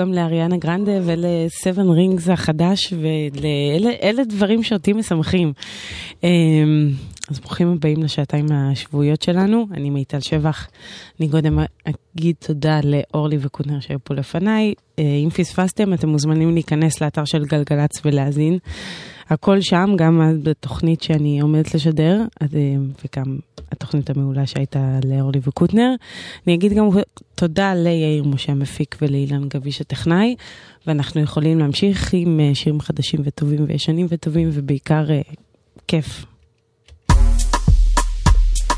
[0.00, 5.52] גם לאריאנה גרנדה ולסבן רינגס החדש, ואלה דברים שאותי משמחים.
[6.24, 6.90] אמ,
[7.30, 9.66] אז ברוכים הבאים לשעתיים השבועיות שלנו.
[9.72, 10.68] אני מיטל שבח.
[11.20, 14.74] אני קודם אגיד תודה לאורלי וקוטנר שהיו פה לפניי.
[14.98, 18.58] אה, אם פספסתם, אתם מוזמנים להיכנס לאתר של גלגלצ ולהאזין.
[19.30, 22.46] הכל שם, גם בתוכנית שאני עומדת לשדר, אה,
[23.04, 23.38] וגם
[23.72, 25.94] התוכנית המעולה שהייתה לאורלי וקוטנר.
[26.46, 26.88] אני אגיד גם
[27.34, 30.36] תודה ליאיר משה המפיק ולאילן גביש הטכנאי,
[30.86, 35.20] ואנחנו יכולים להמשיך עם אה, שירים חדשים וטובים וישנים וטובים, ובעיקר אה,
[35.88, 36.24] כיף.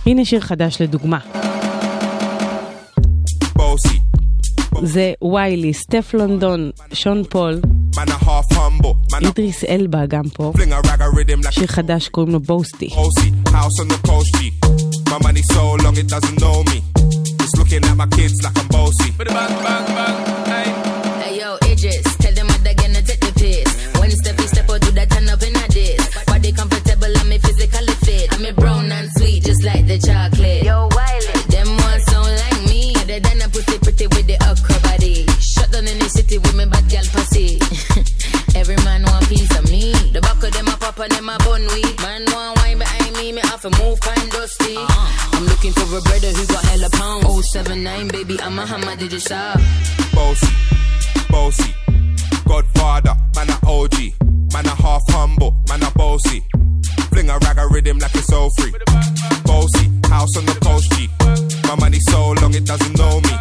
[0.07, 1.19] הנה שיר חדש לדוגמה.
[4.83, 7.61] זה ויילי, סטף לונדון, שון פול.
[9.25, 10.53] אידריס אלבה גם פה,
[11.51, 12.89] שיר חדש קוראים לו בוסטי.
[17.59, 19.13] Looking at my kids like I'm bossy.
[21.23, 22.12] Hey yo, Idris.
[45.93, 47.51] Roberta who got hella pounds?
[47.53, 49.55] 079, baby, I'm a hammer, did you saw?
[50.15, 50.47] Bossy,
[51.29, 51.75] bossy,
[52.49, 53.97] Godfather, man a OG,
[54.55, 56.43] man a half humble, man a bossy.
[57.11, 58.73] Fling a rag a rhythm like it's all free.
[59.45, 61.09] Bossy, house on the coast G.
[61.69, 63.35] My money so long it doesn't know me.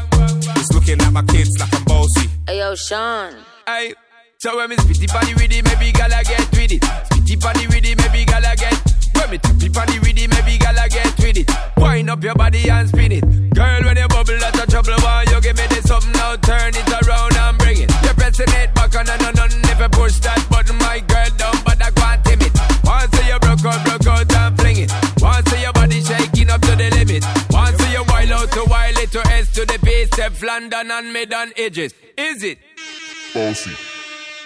[0.60, 2.28] It's looking at my kids like I'm bossy.
[2.48, 3.34] Ayo, Sean.
[3.66, 3.94] Hey.
[4.42, 6.82] So when me spitty body with it, maybe gala get with it.
[6.82, 8.74] Spitty body with it, maybe gala get.
[9.14, 11.46] When me tappy body with it, maybe gala get with it.
[11.78, 13.22] Wind up your body and spin it.
[13.54, 14.98] Girl, when you bubble, that's a trouble.
[15.06, 16.38] Why you give me this something now?
[16.42, 17.94] Turn it around and bring it.
[18.02, 21.30] You're pressing it back on and on and never push that button, my girl.
[21.38, 22.50] Don't bother going timid.
[22.82, 24.92] Once you broke out, broke out and fling it.
[25.22, 27.22] Once your body shaking up to the limit.
[27.54, 30.10] Once you wild out to wild it to S to the base,
[30.42, 31.94] London and mid on edges.
[32.18, 32.58] Is it?
[33.36, 34.01] Bossy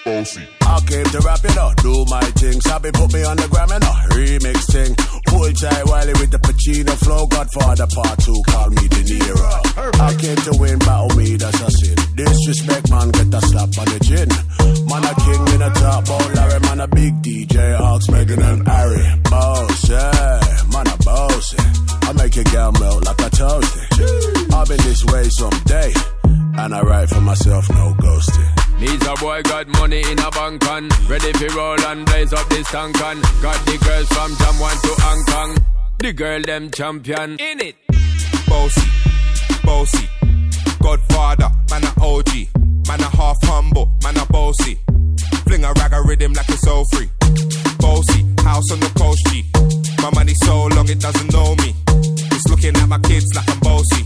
[0.05, 0.47] bossy.
[0.61, 2.61] I came to rap it up, do my thing.
[2.61, 4.93] Sabi put me on the gram and a remix thing.
[5.25, 7.25] Pull tight Wiley with the Pacino flow.
[7.25, 9.53] Godfather part two, call me De Niro.
[9.99, 11.97] I came to win, battle me, that's a sin.
[12.15, 14.29] Disrespect, man, get a slap on the chin.
[14.85, 18.67] Man, a king in a top, oh Larry, man, a big DJ, Ox, Megan and
[18.67, 19.05] Harry.
[19.29, 20.39] Boss, yeah,
[20.71, 21.55] man, a boss.
[22.05, 24.53] I make your girl melt like a toasty.
[24.53, 25.93] I've been this way someday.
[26.57, 28.64] And I write for myself, no ghosting.
[28.79, 32.47] Needs a boy got money in a bank on Ready for roll and blaze up
[32.49, 35.65] this tank on Got the girls from Jamwan to Hong Kong
[35.99, 37.75] The girl them champion In it
[38.47, 38.87] Bossy,
[39.63, 40.09] bossy.
[40.81, 42.29] Godfather, man a OG.
[42.87, 44.77] Man a half humble, man a bossy.
[45.45, 47.09] Fling a rag a rhythm like it's all free.
[47.79, 49.43] Bossy, house on the coast G.
[50.01, 51.73] My money so long it doesn't know me.
[52.31, 54.05] It's looking at my kids like I'm bossy.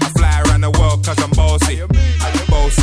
[0.00, 1.80] I fly around the world cause I'm bossy.
[2.48, 2.82] Bossy,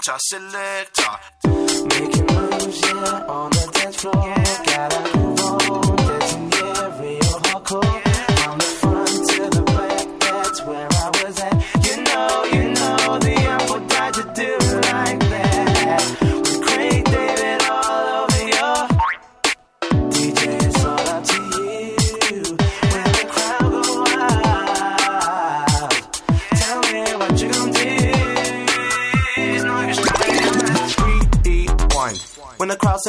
[0.00, 1.12] Inter selector.
[1.44, 4.14] Making moves, yeah, on the dance floor.
[4.16, 4.64] Yeah.
[4.64, 5.29] Gotta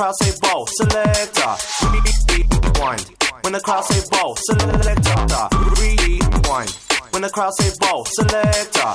[0.00, 1.52] Crowd say ball, selector.
[1.92, 3.04] Rewind.
[3.42, 5.44] When the crowd say ball, selector.
[5.76, 6.70] Rewind.
[7.10, 8.94] When the crowd say ball, selector.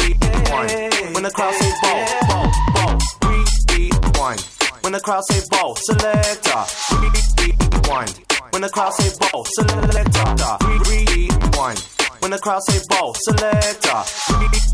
[0.00, 1.12] Rewind.
[1.12, 2.98] When the crowd say ball, ball, ball.
[3.28, 4.40] Rewind.
[4.80, 6.64] When the crowd say ball, selector.
[6.96, 8.20] Rewind.
[8.52, 10.56] When the crowd say ball, selector.
[10.88, 12.01] Rewind.
[12.22, 13.98] When the crowd say ball, selector.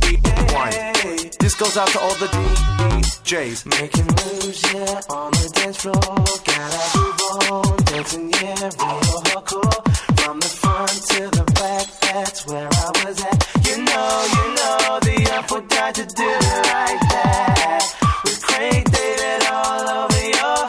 [0.04, 1.32] Rewind.
[1.40, 3.64] This goes out to all the DJs.
[3.64, 5.94] Making moves, yeah, on the dance floor.
[5.96, 9.80] Gotta move on, dancing, yeah, real hardcore.
[10.20, 13.48] From the front to the back, that's where I was at.
[13.66, 18.20] You know, you know, the apple died to do it like that.
[18.24, 20.68] With Craig David all over your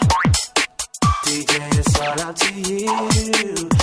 [1.27, 3.78] DJ, it's all up to you.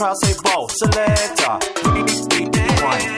[0.00, 1.54] Crowd say ball, selector.
[1.92, 3.08] Rewind.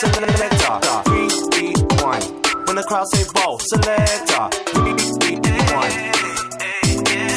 [0.00, 0.76] Selector.
[1.12, 2.24] Rewind.
[2.66, 4.44] When the crowd say ball, selector.
[4.72, 5.36] Three,
[5.76, 5.92] one.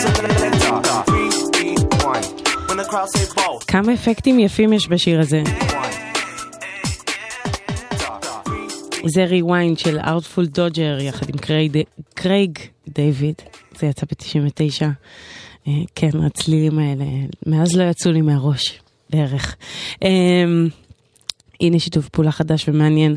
[0.01, 0.85] Selector.
[1.11, 1.75] Three,
[2.11, 2.23] one.
[2.67, 5.41] When the crowd say ball, כמה אפקטים יפים יש בשיר הזה.
[9.05, 11.35] זה ריוויינד של ארטפול דודג'ר יחד עם
[12.15, 13.35] קרייג דיוויד,
[13.79, 14.85] זה יצא ב-99.
[15.95, 17.05] כן, הצלילים האלה,
[17.45, 18.79] מאז לא יצאו לי מהראש,
[19.09, 19.55] בערך.
[20.03, 20.09] אה,
[21.61, 23.15] הנה שיתוף פעולה חדש ומעניין.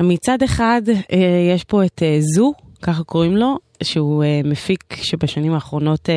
[0.00, 2.52] מצד אחד, אה, יש פה את אה, זו,
[2.82, 6.08] ככה קוראים לו, שהוא מפיק שבשנים האחרונות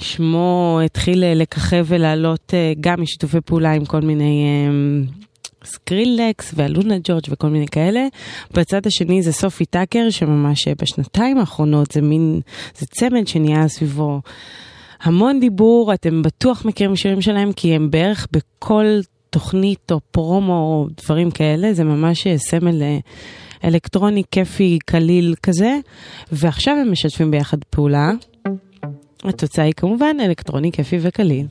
[0.00, 4.44] שמו התחיל לככב ולעלות גם משיתופי פעולה עם כל מיני
[5.64, 8.06] סקרילקס ואלונה ג'ורג' וכל מיני כאלה.
[8.54, 12.40] בצד השני זה סופי טאקר, שממש בשנתיים האחרונות זה מין,
[12.78, 14.20] זה צמד שנהיה סביבו
[15.02, 18.84] המון דיבור, אתם בטוח מכירים שירים שלהם, כי הם בערך בכל
[19.30, 22.98] תוכנית או פרומו או דברים כאלה, זה ממש סמל אה,
[23.64, 25.78] אלקטרוני, כיפי, קליל כזה,
[26.32, 28.12] ועכשיו הם משתפים ביחד פעולה.
[29.24, 31.46] התוצאה היא כמובן אלקטרוני, כיפי וקליל.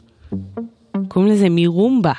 [1.07, 2.13] קוראים לזה מירומבה.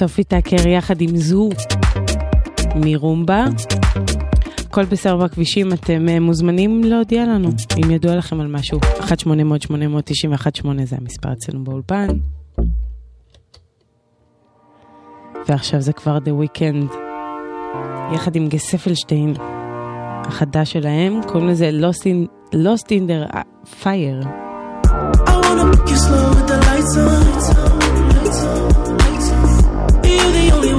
[0.00, 1.48] סופי טאקר יחד עם זו
[2.76, 3.44] מרומבה.
[4.66, 7.48] הכל בסדר בכבישים, אתם אה, מוזמנים להודיע לנו
[7.84, 8.78] אם ידוע לכם על משהו.
[8.80, 12.06] 1-800-891-8 זה המספר אצלנו באולפן.
[15.48, 16.94] ועכשיו זה כבר The Weeknd,
[18.14, 19.34] יחד עם גספלשטיין,
[20.26, 23.36] החדש שלהם, קוראים לזה Lost in, Lost in the
[23.82, 24.22] Fire.
[25.26, 27.30] I wanna make you slow with the lights on.
[28.42, 28.89] only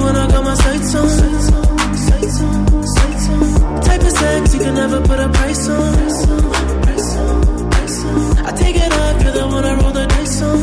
[0.02, 1.08] when I got my sights on.
[1.08, 3.80] Sights on, sights on.
[3.82, 5.82] Type of sex you can never put a price on.
[8.48, 10.58] I take it off, you're the one I roll the dice on.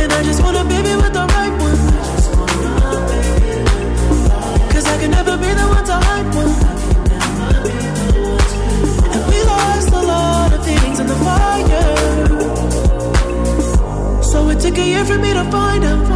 [0.00, 1.78] And I just want a baby with the right one.
[4.72, 6.52] Cause I can never be the one to hype one.
[9.14, 11.84] And we lost a lot of things in the fire.
[14.22, 16.15] So it took a year for me to find out.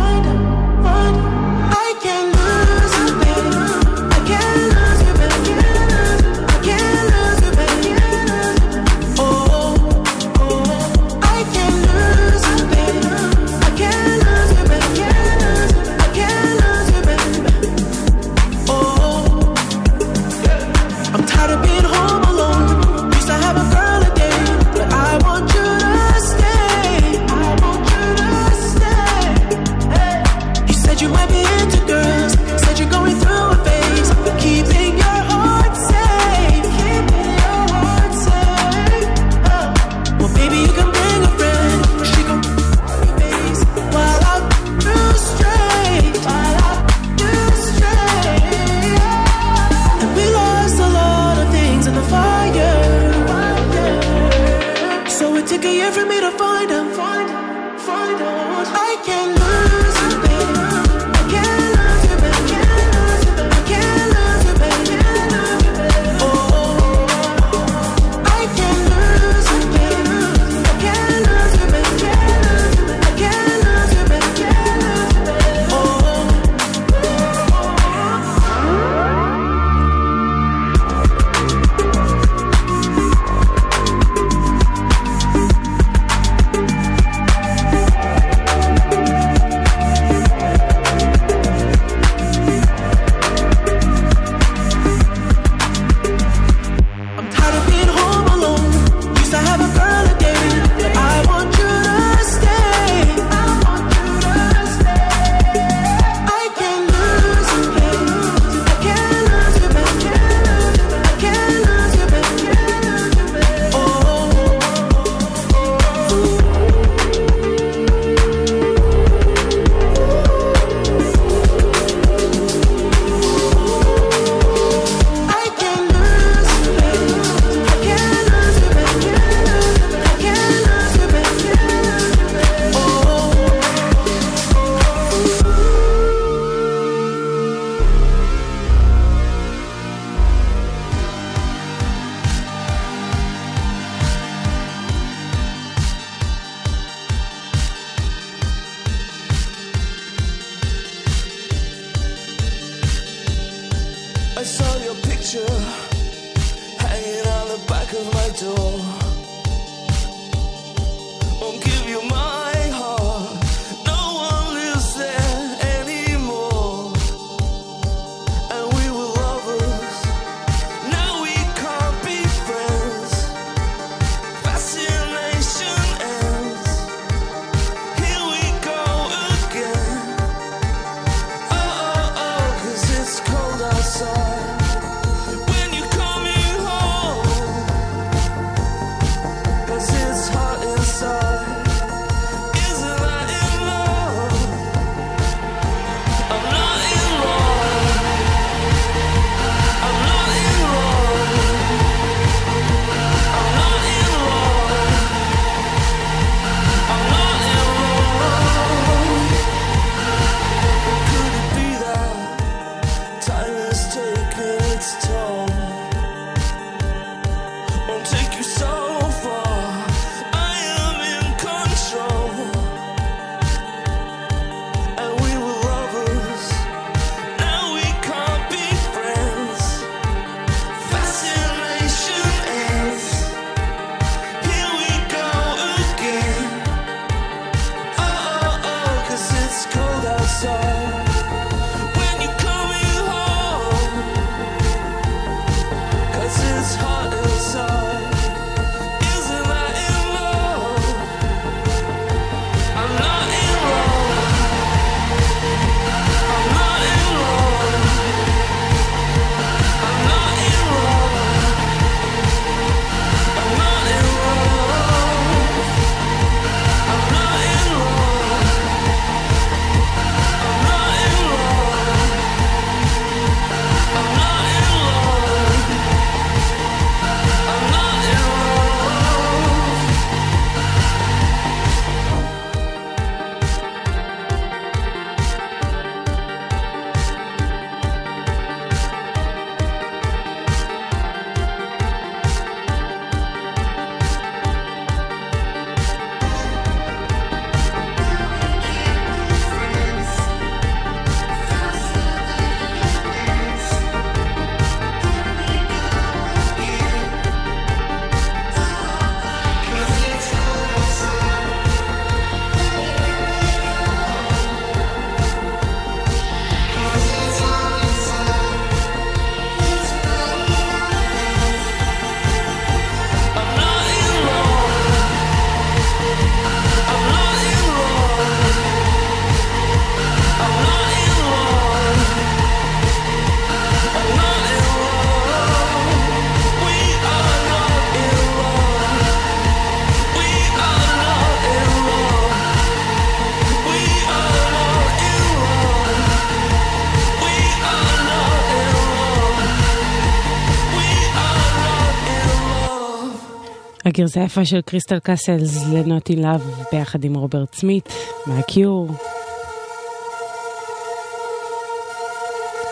[353.84, 357.88] הגרסה היפה של Crystal Castles ל Not in Love ביחד עם רוברט סמית
[358.26, 358.88] מה Cure.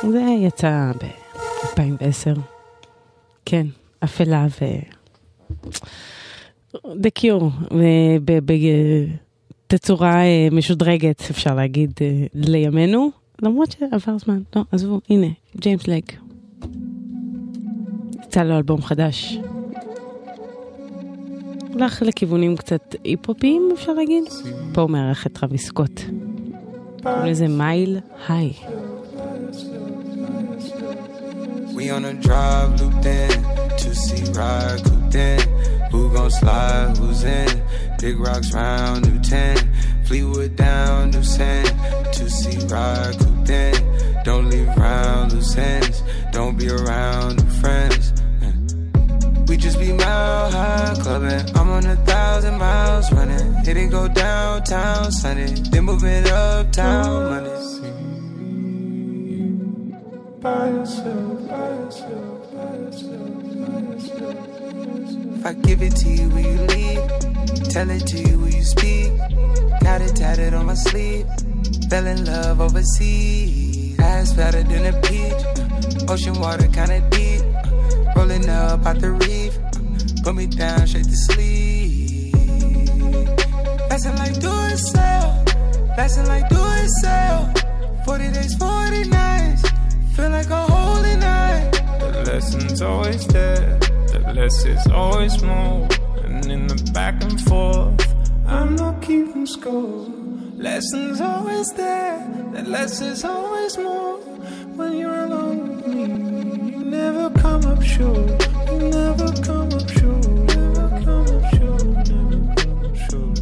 [0.02, 2.40] זה יצא ב-2010.
[3.44, 3.66] כן,
[4.04, 4.64] אפלה ו...
[6.74, 7.74] The Cure,
[9.66, 13.10] בתצורה אה, משודרגת, אפשר להגיד, אה, לימינו,
[13.42, 14.42] למרות שעבר זמן.
[14.56, 16.20] לא, עזבו, הנה, ג'יימס בלייק.
[18.24, 19.38] יצא לו אלבום חדש.
[21.78, 24.24] הולך לכיוונים קצת היפ-הופיים, אפשר להגיד.
[24.72, 26.00] פה הוא מארח את טרוויס סקוט.
[27.02, 28.52] קוראים לזה מייל היי.
[31.76, 33.36] We on a drive, looped in,
[33.80, 35.42] two seat ride, cooped in.
[35.92, 36.96] Who gon' slide?
[36.98, 37.54] Who's in?
[38.02, 39.56] Big rocks round, new 10.
[40.06, 41.72] Fleetwood down, new sand.
[42.16, 43.76] Two seat ride, cooped in.
[44.26, 45.98] Don't leave around loose ends.
[46.36, 48.04] Don't be around new friends.
[49.48, 51.56] We just be mile high clubbing.
[51.56, 53.54] I'm on a thousand miles running.
[53.64, 55.54] Hit it go downtown Sunday.
[55.70, 57.48] Then moving uptown Monday.
[60.40, 65.38] By yourself, by yourself, by yourself, by yourself.
[65.38, 67.70] If I give it to you, will you leave?
[67.70, 69.16] Tell it to you, will you speak?
[69.80, 71.26] Got it tatted on my sleeve.
[71.88, 73.98] Fell in love overseas.
[73.98, 76.08] Ass fatter than a peach.
[76.10, 77.47] Ocean water kinda deep.
[78.18, 79.54] Rolling up out the reef.
[80.24, 82.34] Put me down straight to sleep.
[83.88, 85.44] Passing like do it sell.
[85.94, 87.46] Passing like do it sell.
[88.04, 89.62] 40 days, 40 nights.
[90.16, 91.70] Feel like a holy night.
[92.00, 93.78] The lesson's always there.
[94.12, 95.86] The less is always more.
[96.24, 98.04] And in the back and forth,
[98.48, 100.08] I'm not keeping score.
[100.56, 102.18] Lessons always there.
[102.52, 104.16] The less is always more.
[104.74, 106.37] When you're alone with me,
[106.98, 108.26] never come up short.
[108.96, 110.26] Never come up short.
[110.50, 111.84] Never come up short.
[112.10, 113.38] Never come up short.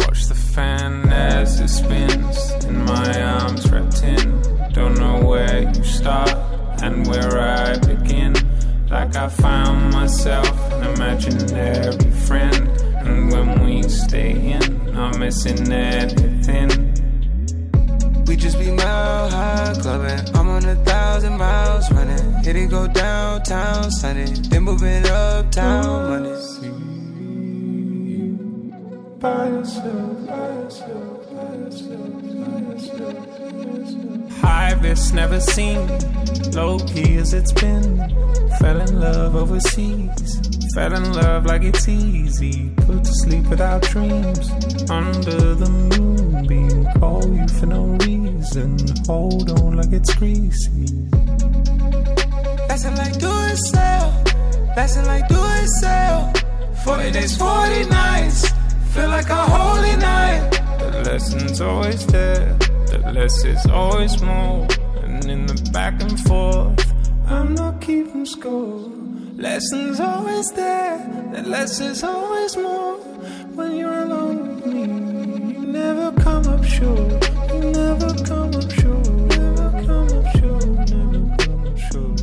[0.00, 4.24] Watch the fan as it spins in my arms wrapped in.
[4.72, 6.34] Don't know where you start
[6.82, 8.32] and where I begin.
[8.88, 12.68] Like I found myself an imaginary friend.
[13.06, 16.91] And when we stay in, I'm missing anything.
[18.32, 20.34] We just be mile high clubbing.
[20.34, 22.32] I'm on a thousand miles running.
[22.42, 24.24] Hit it go downtown Sunday.
[24.48, 26.30] Then moving uptown Monday.
[29.20, 34.40] By yourself, by yourself, by yourself, by yourself.
[34.40, 35.86] High risk never seen,
[36.52, 37.98] low key as it's been.
[38.58, 40.40] Fell in love overseas,
[40.74, 42.70] fell in love like it's easy.
[42.78, 44.50] Put to sleep without dreams,
[44.88, 46.84] under the moonbeam.
[47.00, 50.86] Call you for no reason, hold on like it's greasy.
[52.68, 54.24] Passing like do it sell.
[54.74, 56.32] Passing like do it sell.
[56.84, 58.50] 40 days, 40 nights.
[58.92, 60.50] Feel like a holy night.
[60.78, 64.66] The lesson's always there, the less is always more.
[65.02, 66.92] And in the back and forth,
[67.26, 68.90] I'm not keeping score.
[69.36, 70.98] Lessons always there,
[71.32, 72.96] the less is always more.
[73.54, 75.21] When you're alone with me,
[75.72, 77.22] never come up short.
[77.52, 79.06] You never come up short.
[79.40, 80.66] Never come up short.
[80.92, 82.18] Never come up short.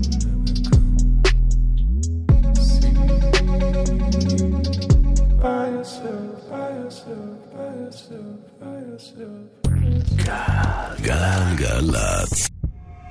[2.67, 2.93] See,
[5.43, 9.39] by yourself, by yourself, by yourself, by yourself.
[11.01, 12.49] גלגלצ.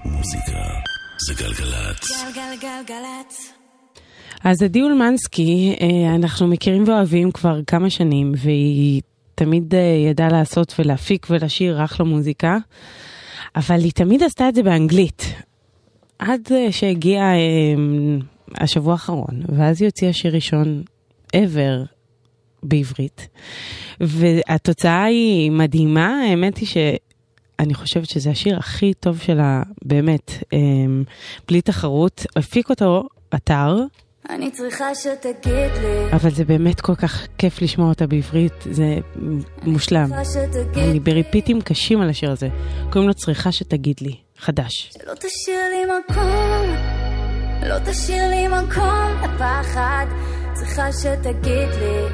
[0.05, 0.63] מוזיקה
[1.27, 2.11] זה גלגלצ.
[2.35, 3.53] גלגלגלגלצ.
[4.45, 9.03] אז עדי אולמנסקי, אה, אנחנו מכירים ואוהבים כבר כמה שנים, והיא
[9.39, 12.57] תמיד אה, ידעה לעשות ולהפיק ולשיר אחלה מוזיקה,
[13.57, 15.35] אבל היא תמיד עשתה את זה באנגלית.
[16.19, 17.75] עד אה, שהגיע אה,
[18.55, 20.83] השבוע האחרון, ואז היא הוציאה שיר ראשון
[21.37, 21.87] ever
[22.63, 23.29] בעברית,
[24.01, 26.77] והתוצאה היא מדהימה, האמת היא ש...
[27.59, 30.33] אני חושבת שזה השיר הכי טוב שלה, באמת,
[31.49, 32.27] בלי תחרות.
[32.37, 33.03] הפיק אותו
[33.35, 33.77] אתר,
[34.31, 38.85] אני צריכה שתגיד לי, אבל זה באמת כל כך כיף לשמוע אותה בעברית, זה
[39.63, 40.11] מושלם.
[40.77, 42.49] אני בריפיטים קשים על השיר הזה.
[42.91, 44.91] קוראים לו צריכה שתגיד לי, חדש.
[44.93, 46.77] שלא תשאיר לי מקום,
[47.69, 50.07] לא תשאיר לי מקום לפחד,
[50.55, 52.09] צריכה שתגיד לי.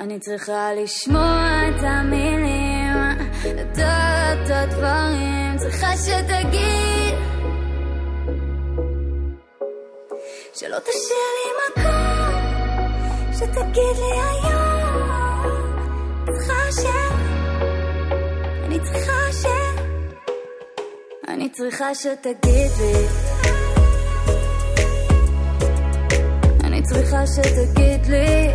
[0.00, 2.96] אני צריכה לשמוע את המילים,
[3.42, 3.78] את
[4.50, 7.41] הדברים, צריכה שתגיד.
[10.54, 12.42] שלא תשאיר לי מקום,
[13.32, 14.92] שתגיד לי היום.
[16.26, 16.84] צריכה ש...
[18.64, 19.46] אני צריכה ש...
[21.28, 23.06] אני צריכה שתגיד לי.
[26.64, 28.48] אני צריכה שתגיד לי.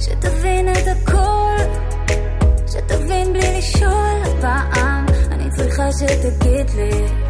[0.00, 1.56] שתבין את הכל
[2.66, 7.29] שתבין בלי לשאול הפעם אני צריכה שתגיד לי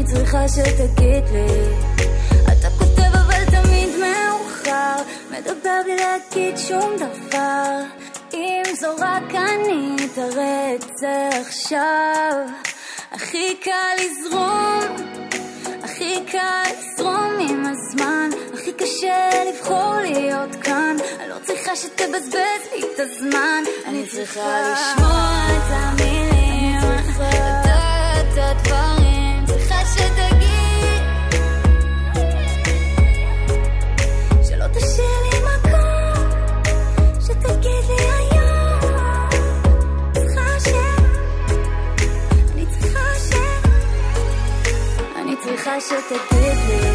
[0.00, 1.46] אני צריכה שתגיד לי.
[2.44, 5.02] אתה כותב אבל תמיד מאוחר.
[5.30, 7.80] מדבר בלי להגיד שום דבר.
[8.34, 12.32] אם זו רק אני תראה את זה עכשיו.
[13.12, 14.96] הכי קל לזרום.
[15.82, 18.30] הכי קל לזרום עם הזמן.
[18.54, 20.96] הכי קשה לבחור להיות כאן.
[21.20, 23.62] אני לא צריכה שתבזבז לי את הזמן.
[23.86, 26.30] אני צריכה לשמוע את המילים
[45.72, 46.89] I should forgive me?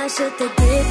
[0.00, 0.86] kind of shit they give.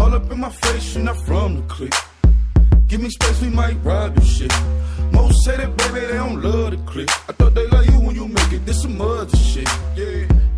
[0.00, 1.92] All up in my face, you're not from the clique.
[2.86, 4.52] Give me space, we might rob your shit.
[5.12, 7.10] Most say that, baby, they don't love the clique.
[7.28, 8.64] I thought they love you when you make it.
[8.64, 9.68] This some other shit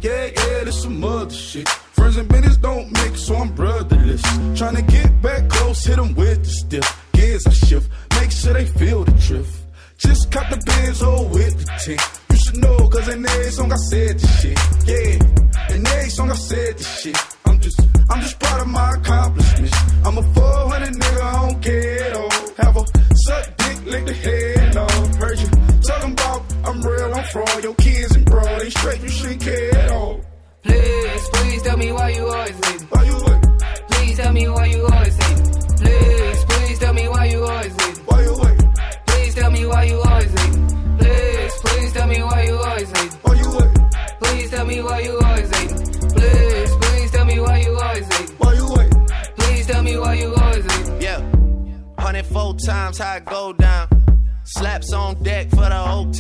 [0.03, 1.69] yeah, yeah, this some other shit.
[1.69, 4.23] Friends and business don't mix, so I'm brotherless.
[4.59, 7.07] Tryna get back close, hit them with the stiff.
[7.13, 9.67] Gears I shift, make sure they feel the drift.
[9.99, 12.01] Just cop the Benz, oh, with the tint.
[12.31, 14.59] You should know, cause in every song I said this shit.
[14.87, 17.19] Yeah, in every song I said this shit.
[17.45, 19.77] I'm just, I'm just proud of my accomplishments.
[20.05, 22.00] I'm a 400 nigga, I don't care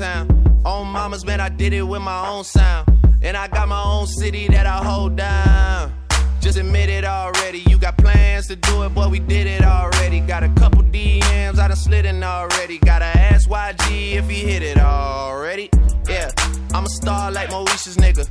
[0.01, 0.27] town.
[0.65, 2.89] Mamas, man, I did it with my own sound.
[3.23, 5.93] And I got my own city that I hold down.
[6.41, 7.59] Just admit it already.
[7.69, 10.21] You got plans to do it, boy, we did it already.
[10.21, 12.79] Got a couple DMs, I done slid in already.
[12.79, 15.69] Gotta ask YG if he hit it already.
[16.09, 16.31] Yeah,
[16.73, 18.25] I'm a star like Moesha's nigga.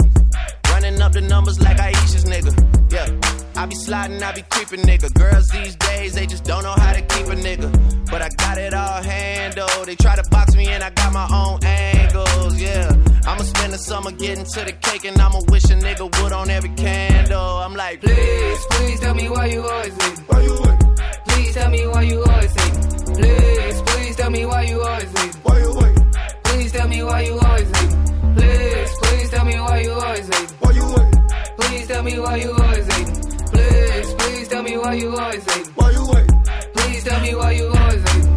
[0.72, 2.52] Running up the numbers like Aisha's nigga.
[2.92, 3.06] Yeah,
[3.60, 5.14] I be sliding, I be creeping nigga.
[5.16, 7.70] Girls these days, they just don't know how to keep a nigga.
[8.10, 9.86] But I got it all handled.
[9.86, 12.56] They try to box me and I got my own angles.
[12.58, 12.90] Yeah,
[13.28, 16.50] I'ma spend the summer getting to the cake and I'ma wish a nigga would on
[16.50, 17.38] every candle.
[17.38, 20.20] I'm like, Please, please tell me why you always leave.
[20.30, 20.80] Why you wait?
[21.28, 23.16] Please tell me why you always leave.
[23.18, 25.36] Please, please tell me why you always leave.
[25.44, 25.98] Why you wait?
[26.46, 28.38] Please tell me why you always leave.
[28.38, 30.52] Please, please tell me why you always leave.
[30.62, 31.16] Why you wait?
[31.60, 33.29] Please tell me why you always leave.
[33.60, 35.68] Please, please tell me why you always leave.
[35.78, 36.30] Why you wait?
[36.74, 38.30] Please tell me why you always leave.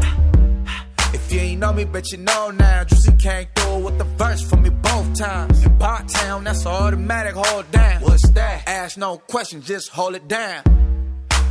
[1.15, 2.85] If you ain't know me, bet you know now.
[2.85, 5.65] Juicy came through with the verse for me both times.
[5.65, 8.03] In Pot Town, that's automatic, hold down.
[8.03, 8.65] What's that?
[8.67, 10.63] Ask no question, just hold it down.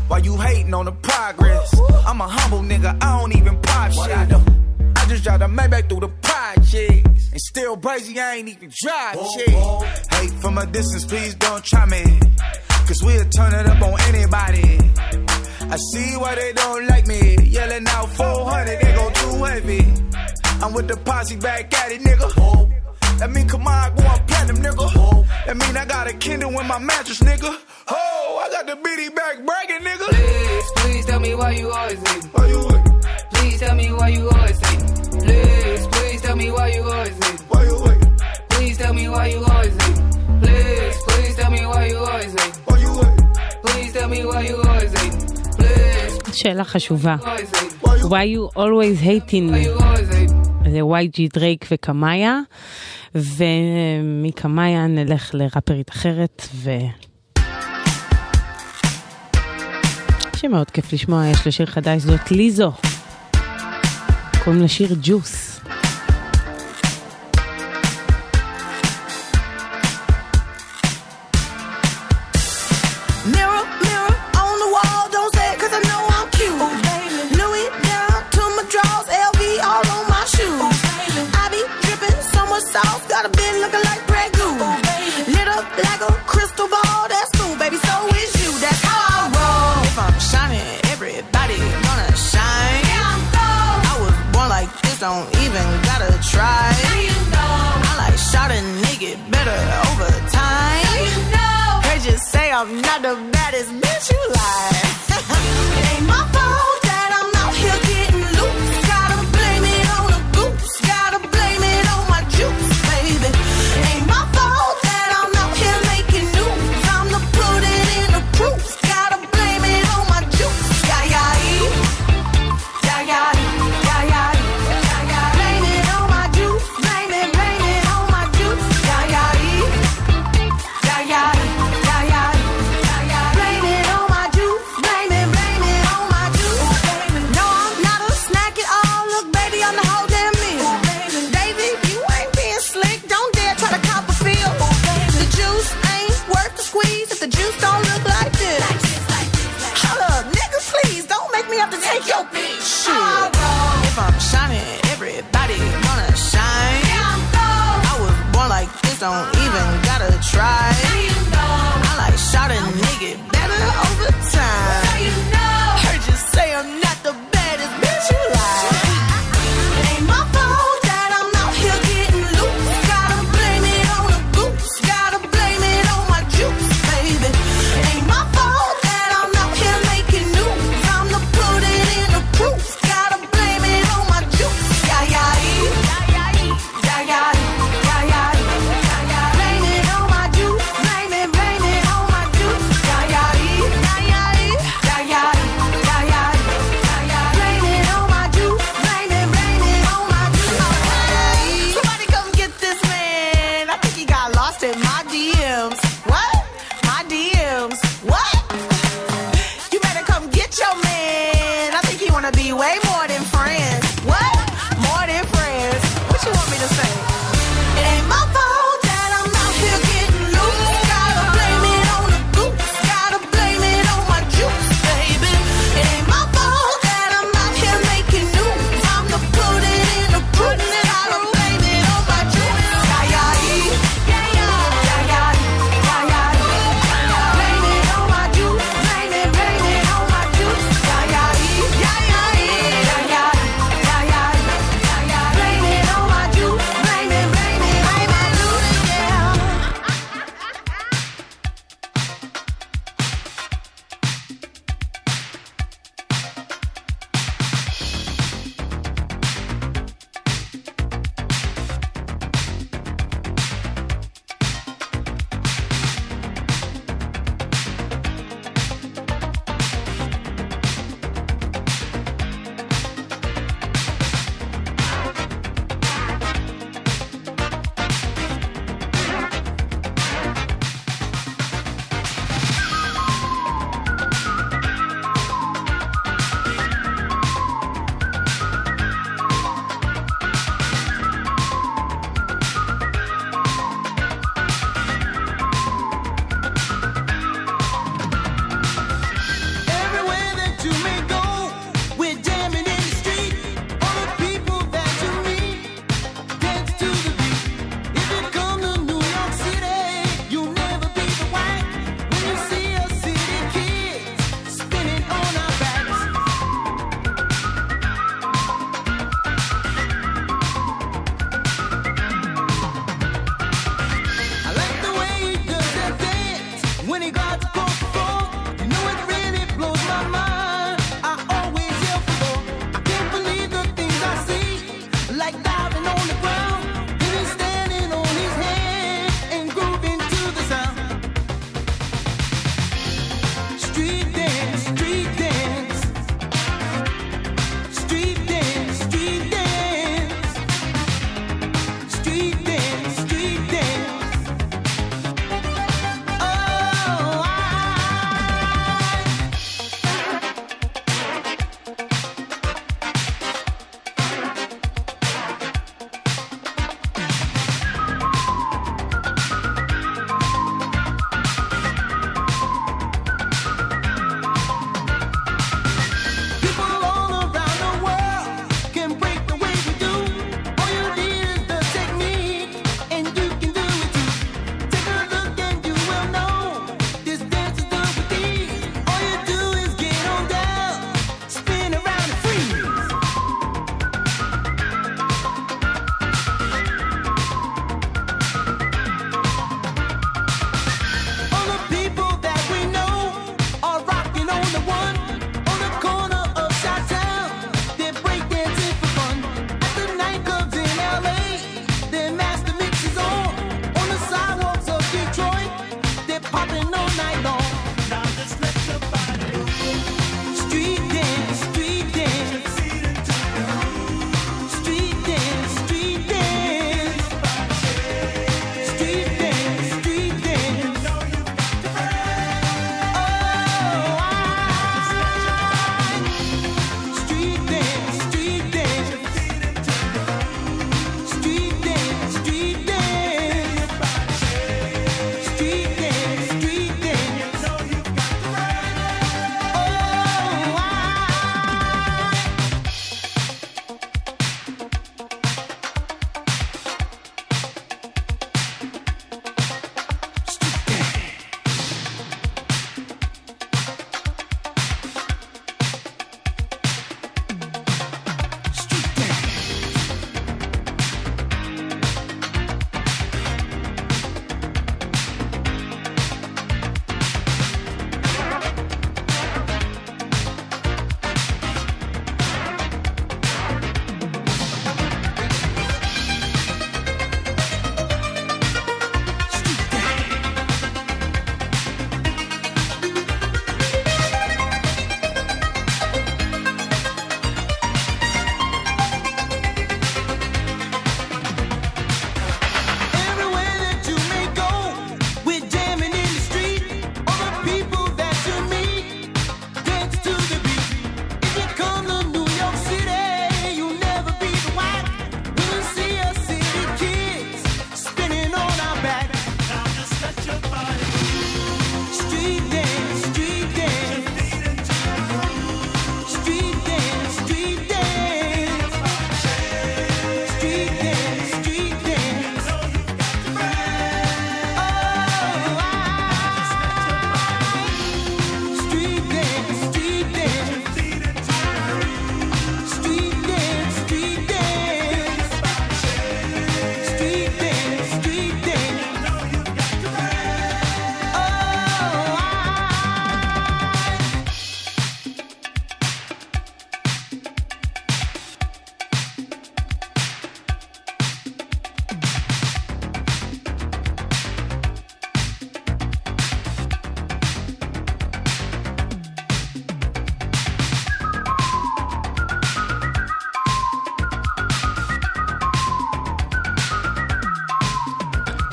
[0.07, 1.73] Why you hating on the progress?
[2.05, 4.50] I'm a humble nigga, I don't even pop shit.
[5.11, 7.31] I just drive the Maybach through the projects.
[7.33, 9.49] And still brazy, I ain't even drive shit.
[9.49, 12.01] Hate from a distance, please don't try me.
[12.87, 14.79] Cause we'll turn it up on anybody.
[15.69, 17.35] I see why they don't like me.
[17.43, 19.83] Yelling out 400, they go too heavy.
[20.63, 23.19] I'm with the posse back at it, nigga.
[23.19, 25.45] That mean come on, going platinum, nigga.
[25.45, 27.53] That mean I got a Kindle in my mattress, nigga.
[27.89, 30.07] Oh, I got the bitty back bragging, nigga.
[30.07, 32.33] Please, please tell me why you always leave.
[32.33, 33.03] Why you wait?
[33.33, 35.00] Please tell me why you always leave.
[35.31, 37.41] Please, please tell me why you always leave.
[37.51, 38.01] Why you wait?
[38.53, 39.99] Please tell me why you always leave.
[40.43, 42.55] Please, please tell me why you always leave.
[42.67, 43.17] Why you wait?
[43.65, 45.15] Please tell me why you always leave.
[46.33, 47.15] שאלה חשובה.
[48.11, 49.67] Why you always hating me?
[50.71, 52.39] זה YG דרייק וקמאיה,
[53.15, 56.71] ומקמאיה נלך לראפרית אחרת, ו...
[60.35, 62.71] שמאוד כיף לשמוע, יש לה שיר חדש, זאת ליזו.
[64.43, 65.50] קוראים לשיר ג'וס.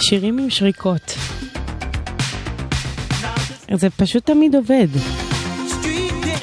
[0.09, 1.15] שירים עם שריקות.
[3.73, 4.87] זה פשוט תמיד עובד.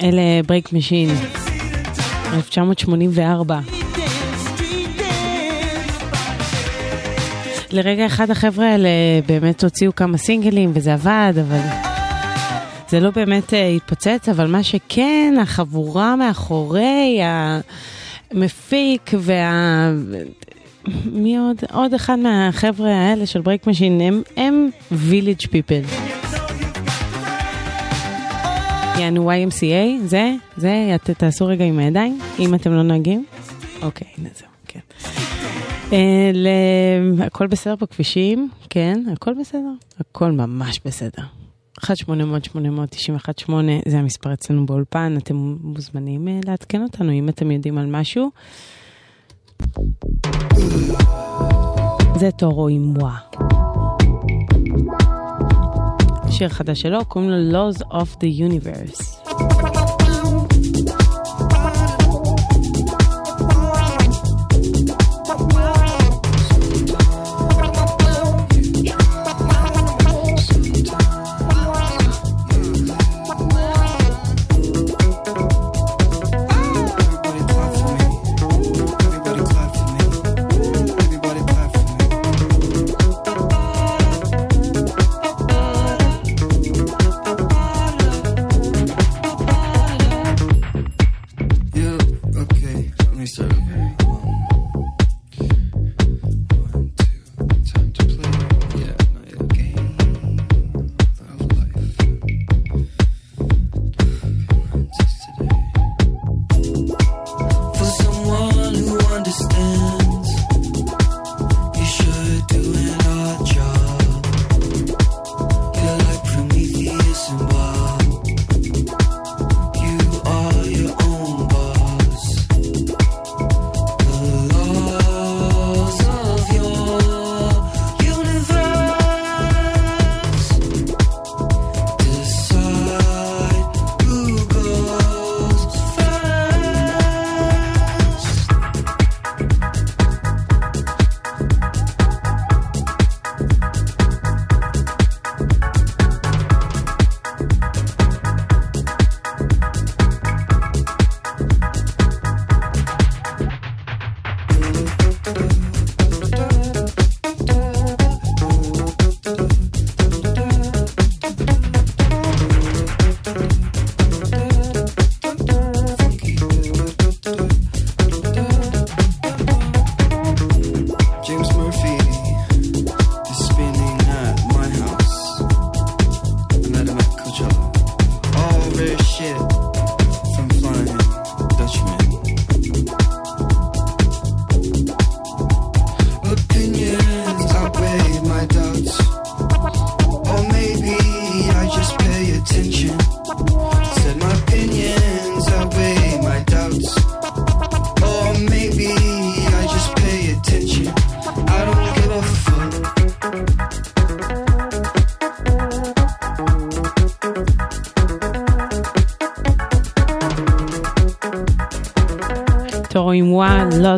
[0.01, 1.09] אלה Break Machine,
[2.33, 3.59] 1984.
[7.71, 8.89] לרגע אחד החבר'ה האלה
[9.25, 11.61] באמת הוציאו כמה סינגלים וזה עבד, אבל
[12.89, 17.19] זה לא באמת אה, התפוצץ, אבל מה שכן, החבורה מאחורי
[18.31, 19.91] המפיק וה...
[21.05, 21.57] מי עוד?
[21.71, 25.81] עוד אחד מהחבר'ה האלה של Break Machine, הם, הם Village People.
[28.99, 33.25] יענו YMCA, זה, זה, תעשו רגע עם הידיים, אם אתם לא נוהגים.
[33.81, 34.79] אוקיי, הנה זהו, כן.
[35.93, 41.23] אה, הכל בסדר בכבישים, כן, הכל בסדר, הכל ממש בסדר.
[41.81, 43.51] 1-800-891-8
[43.87, 48.31] זה המספר אצלנו באולפן, אתם מוזמנים אה, לעדכן אותנו אם אתם יודעים על משהו.
[52.15, 53.17] זה טורו עם וואה.
[56.29, 59.74] שיר חדש שלו, קוראים לו Laws of the Universe.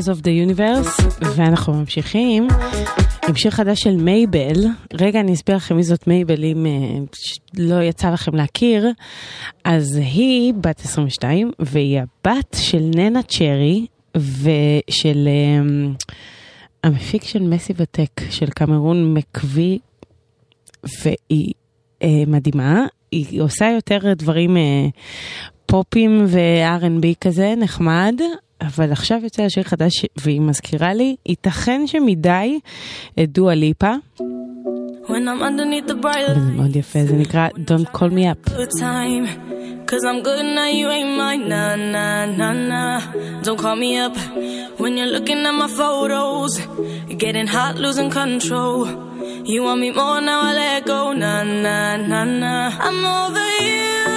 [0.07, 1.03] Laws of the Universe,
[1.35, 2.47] ואנחנו ממשיכים
[3.29, 4.65] עם שיר חדש של מייבל.
[4.93, 6.65] רגע, אני אסביר לכם מי זאת מייבל, אם
[7.15, 8.87] ש- לא יצא לכם להכיר.
[9.63, 13.85] אז היא בת 22, והיא הבת של ננה צ'רי,
[14.17, 15.89] ושל אה,
[16.83, 19.79] המפיק של מסי וטק, של קמרון מקווי,
[21.03, 21.53] והיא
[22.03, 22.85] אה, מדהימה.
[23.11, 24.87] היא עושה יותר דברים אה,
[25.65, 28.15] פופים ו-R&B כזה, נחמד,
[28.61, 32.59] אבל עכשיו יוצא השיר חדש והיא מזכירה לי, ייתכן שמדי
[33.23, 33.93] את דואה ליפה,
[35.09, 35.19] וזה
[36.55, 38.49] מאוד יפה, זה נקרא Don't Call Me Up.
[39.89, 41.47] Cause I'm good now, you ain't mine.
[41.47, 42.99] Nah, nah, nah, nah.
[43.45, 44.17] Don't call me up
[44.81, 46.59] when you're looking at my photos.
[47.23, 48.85] Getting hot, losing control.
[49.45, 51.13] You want me more now, I let go.
[51.13, 52.77] Nah, nah, nah, nah.
[52.85, 54.16] I'm over you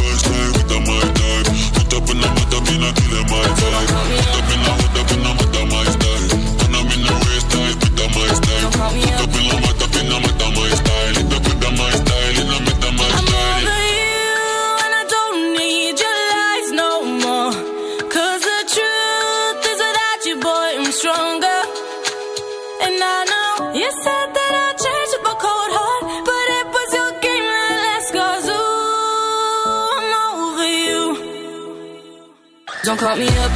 [2.61, 3.89] up in a killing my time.
[4.37, 5.00] Up in a hood
[33.11, 33.50] call me up,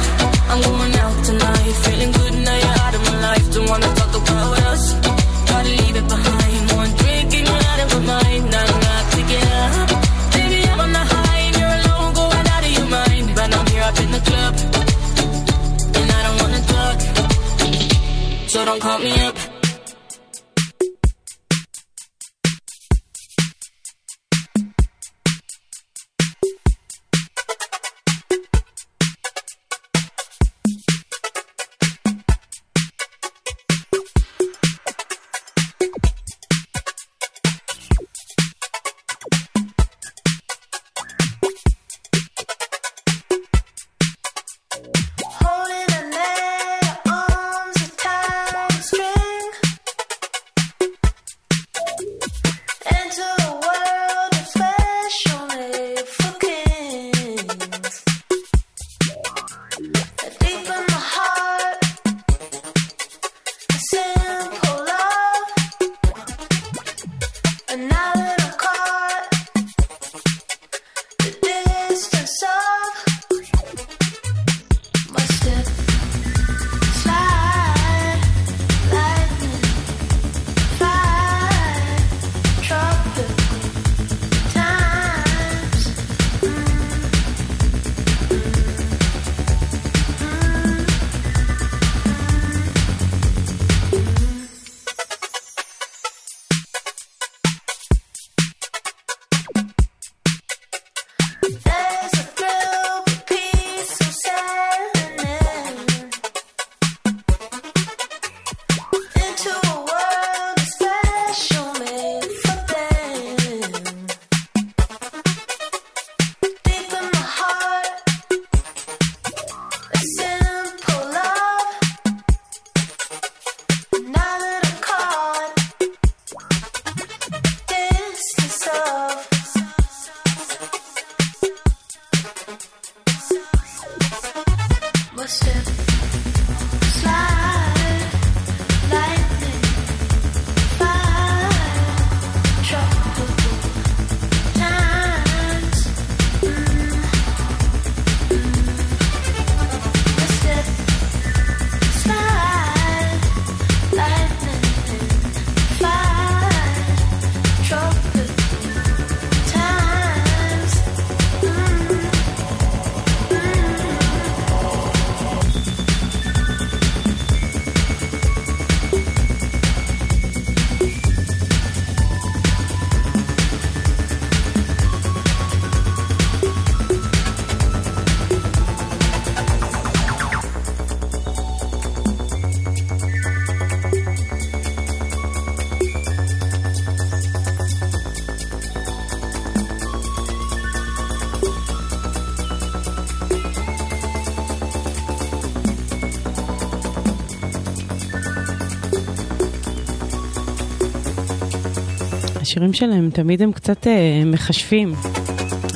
[202.56, 204.92] השירים שלהם תמיד הם קצת אה, מחשבים.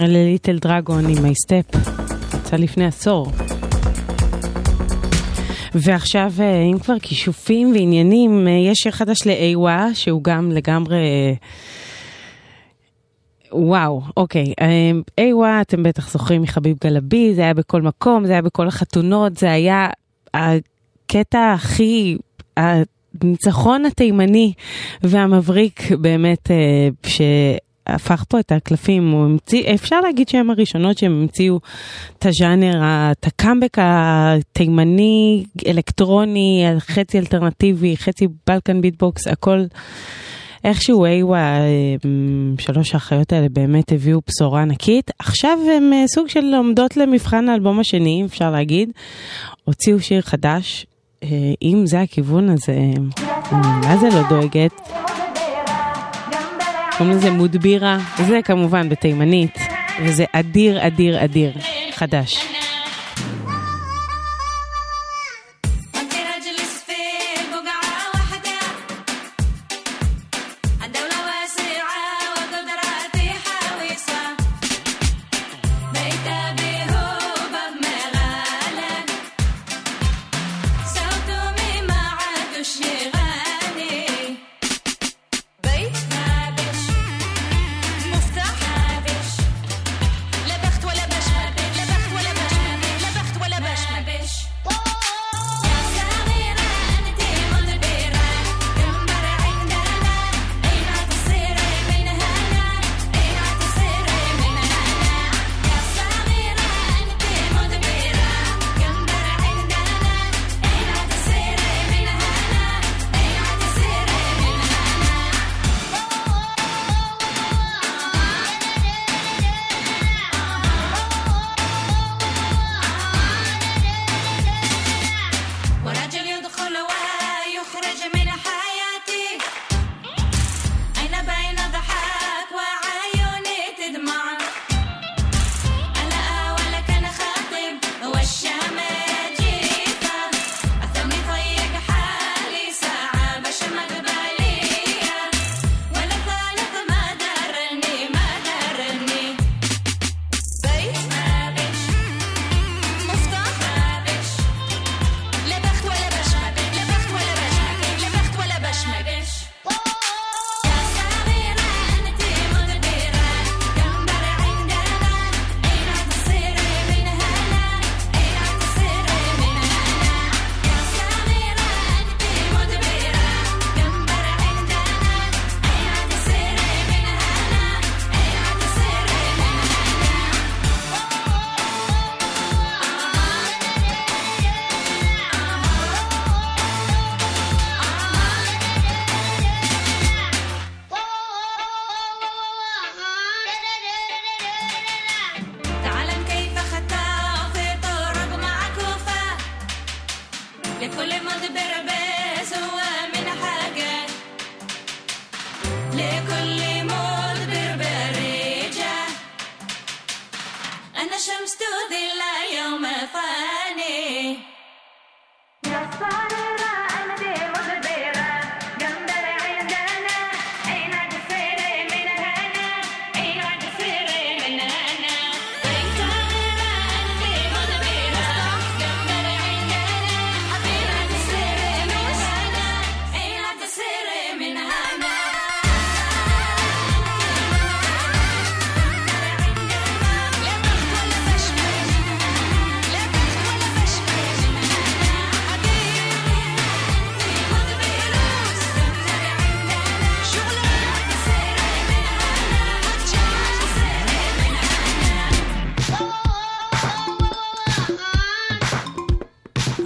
[0.00, 1.64] אלה ליטל דרגון עם מייסטפ,
[2.34, 3.26] יצא לפני עשור.
[5.74, 10.96] ועכשיו, אה, אם כבר כישופים ועניינים, אה, יש שיר חדש לאיווה, שהוא גם לגמרי...
[10.96, 11.32] אה,
[13.52, 14.54] וואו, אוקיי.
[15.18, 19.50] איווה, אתם בטח זוכרים מחביב גלבי, זה היה בכל מקום, זה היה בכל החתונות, זה
[19.50, 19.88] היה
[20.34, 22.16] הקטע הכי...
[23.22, 24.52] הניצחון התימני
[25.02, 31.60] והמבריק באמת, אה, שהפך פה את הקלפים, המציא, אפשר להגיד שהם הראשונות שהם המציאו
[32.18, 39.64] את הז'אנר, את הקאמבק התימני, אלקטרוני, חצי אלטרנטיבי, חצי Balkan Beat Box, הכל.
[40.64, 41.58] איכשהו איווה,
[42.58, 45.10] שלוש האחיות האלה באמת הביאו בשורה ענקית.
[45.18, 48.90] עכשיו הם אה, סוג של עומדות למבחן האלבום השני, אפשר להגיד.
[49.64, 50.86] הוציאו שיר חדש.
[51.22, 51.28] אה,
[51.62, 52.74] אם זה הכיוון, אז אה,
[53.52, 54.88] אני מה זה לא דואגת.
[56.98, 59.58] קוראים לזה מודבירה, זה כמובן בתימנית,
[60.04, 61.52] וזה אדיר, אדיר, אדיר,
[61.92, 62.59] חדש.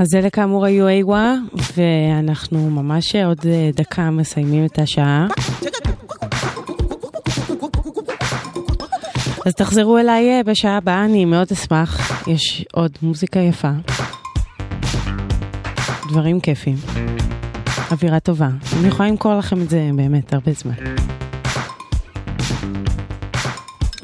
[0.05, 1.35] אז אלה כאמור היו איווה,
[1.77, 5.27] ואנחנו ממש עוד אה, דקה מסיימים את השעה.
[9.47, 12.23] אז תחזרו אליי אה, בשעה הבאה, אני מאוד אשמח.
[12.29, 13.71] יש עוד מוזיקה יפה.
[16.11, 16.77] דברים כיפים.
[17.91, 18.49] אווירה טובה.
[18.81, 20.75] אני יכולה למכור לכם את זה באמת הרבה זמן.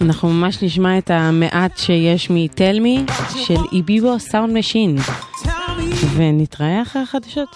[0.00, 3.04] אנחנו ממש נשמע את המעט שיש מטלמי
[3.36, 4.96] של איביבו סאונד משין.
[6.20, 7.48] ונתראה אחרי החדשות.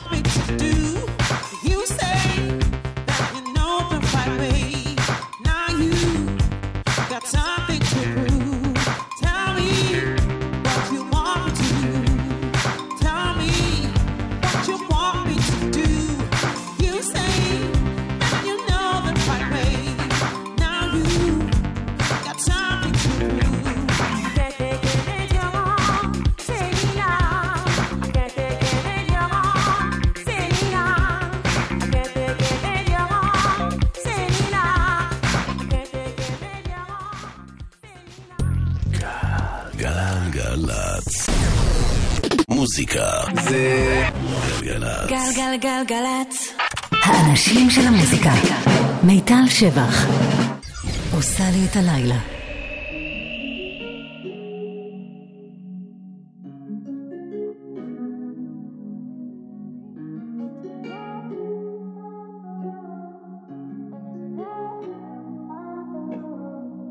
[42.75, 43.11] המוזיקה.
[43.43, 44.05] זה
[44.63, 45.11] גלגלצ.
[45.11, 46.53] גלגלגלגלצ.
[46.91, 48.33] האנשים של המוזיקה.
[49.03, 50.07] מיטל שבח.
[51.13, 52.19] עושה לי את הלילה.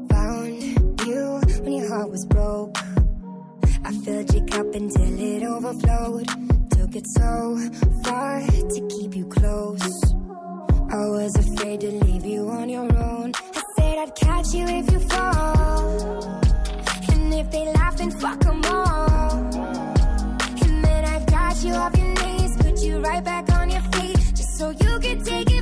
[0.09, 1.23] Found you
[1.63, 2.77] when your heart was broke.
[3.85, 5.02] I filled your cup until it
[5.73, 6.27] overflowed.
[6.71, 7.57] Took it so
[8.03, 10.13] far to keep you close.
[10.91, 13.31] I was afraid to leave you on your own.
[13.55, 16.41] I said I'd catch you if you fall.
[17.11, 19.31] And if they laugh, then fuck them all.
[20.63, 24.17] And then I got you off your knees, put you right back on your feet,
[24.35, 25.52] just so you could take advantage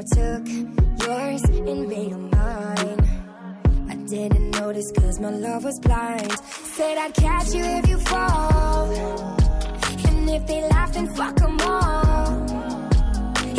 [0.00, 3.00] Took yours and made them mine.
[3.90, 6.32] I didn't notice cause my love was blind.
[6.32, 8.90] Said I'd catch you if you fall.
[10.08, 12.28] And if they laugh, then fuck them all.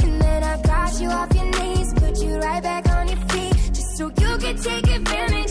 [0.04, 3.56] And then I got you off your knees, put you right back on your feet,
[3.76, 5.51] just so you could take advantage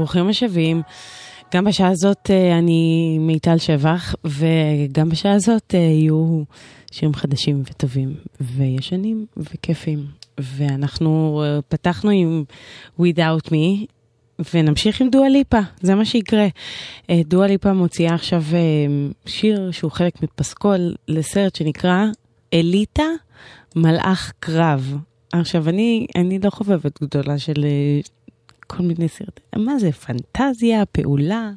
[0.00, 0.82] ברוכים השבים.
[1.54, 6.42] גם בשעה הזאת אה, אני מיטל שבח, וגם בשעה הזאת אה, יהיו
[6.90, 10.06] שירים חדשים וטובים, וישנים וכיפים.
[10.38, 12.44] ואנחנו אה, פתחנו עם
[13.00, 13.86] Without Me,
[14.54, 16.46] ונמשיך עם דואה ליפה, זה מה שיקרה.
[17.10, 18.42] אה, דואה ליפה מוציאה עכשיו
[19.26, 22.04] שיר שהוא חלק מפסקול לסרט שנקרא
[22.54, 23.06] אליטה
[23.76, 24.96] מלאך קרב.
[25.32, 27.64] עכשיו, אני, אני לא חובבת גדולה של
[28.76, 29.44] כל מיני סרטים.
[29.56, 31.50] מה זה, פנטזיה, פעולה?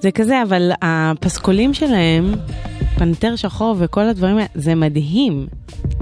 [0.00, 2.34] זה כזה, אבל הפסקולים שלהם,
[2.98, 5.46] פנתר שחור וכל הדברים האלה, זה מדהים.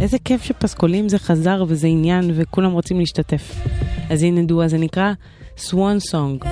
[0.01, 3.55] איזה כיף שפסקולים זה חזר וזה עניין וכולם רוצים להשתתף.
[4.11, 5.13] אז הנה דואה, זה נקרא
[5.57, 6.45] סוואן סונג.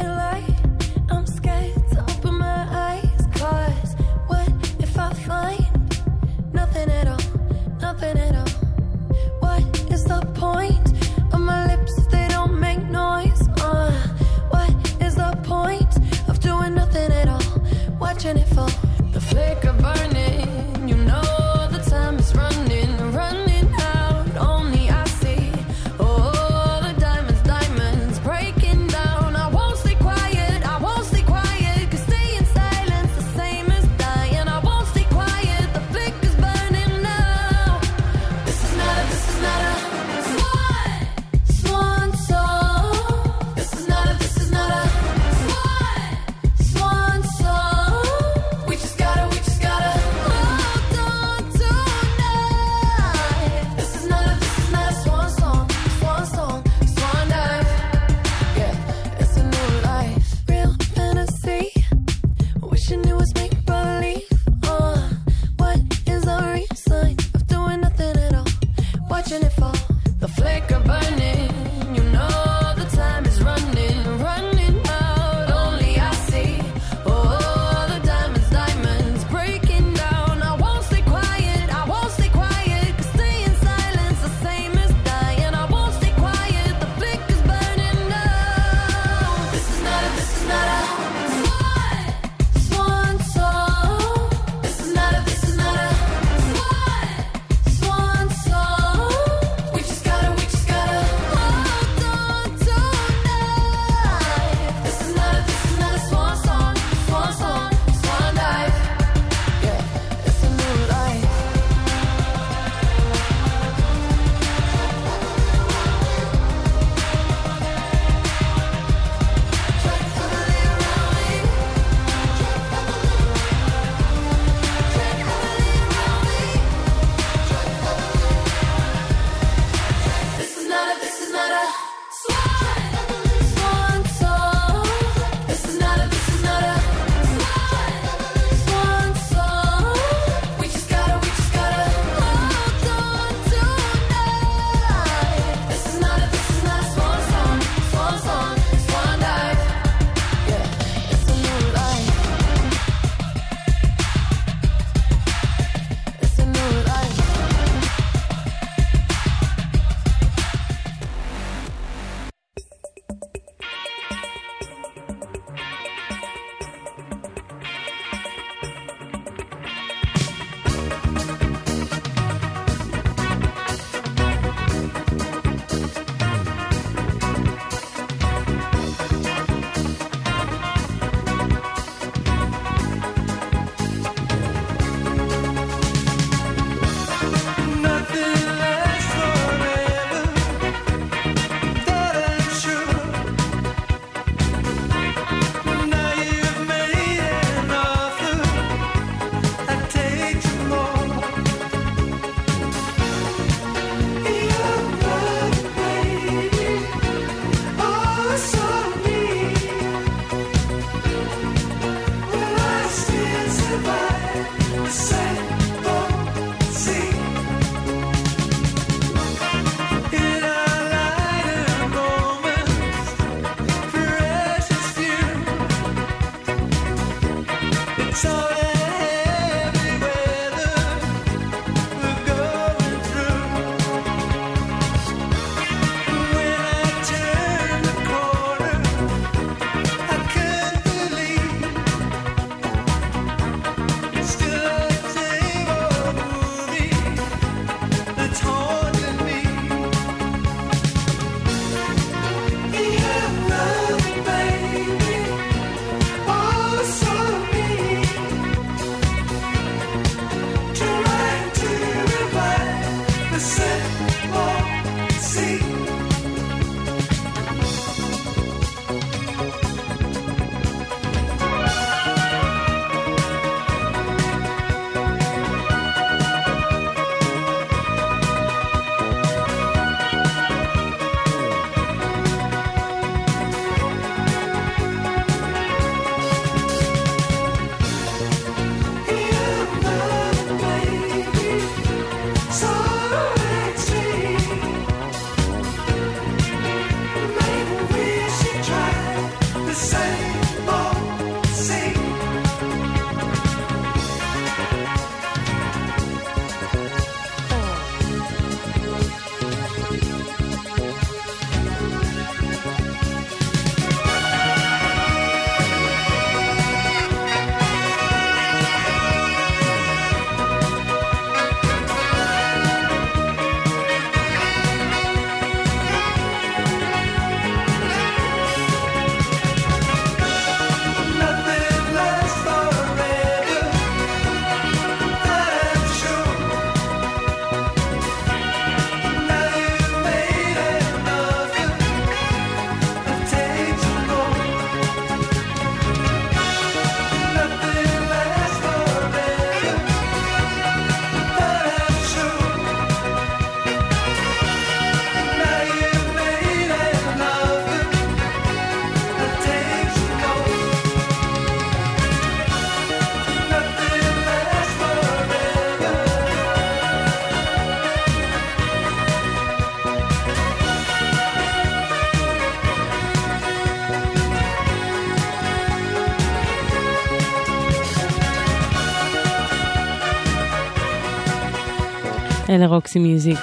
[382.53, 383.39] אלה רוקסי מיוזיק.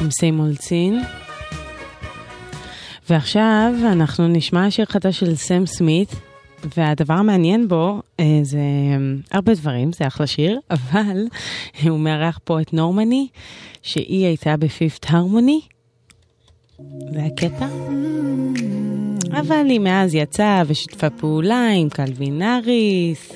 [0.00, 1.02] עם סיימולצין.
[3.10, 6.14] ועכשיו אנחנו נשמע שיר חדש של סם סמית,
[6.76, 8.58] והדבר המעניין בו אה, זה
[9.32, 11.24] הרבה דברים, זה אחלה שיר, אבל
[11.82, 13.28] הוא מארח פה את נורמני,
[13.82, 15.60] שהיא הייתה בפיפט הרמוני.
[17.12, 17.66] זה הקטע?
[19.32, 23.35] אבל היא מאז יצאה ושיתפה פעולה עם קלווין האריס.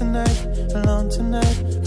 [0.00, 1.79] tonight, alone tonight.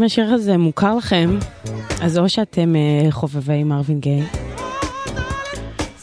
[0.00, 1.38] אם השיר הזה מוכר לכם,
[2.02, 4.22] אז או שאתם אה, חובבי מרווין גיי,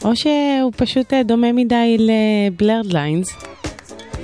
[0.04, 3.28] או שהוא פשוט אה, דומה מדי לבלרד ליינס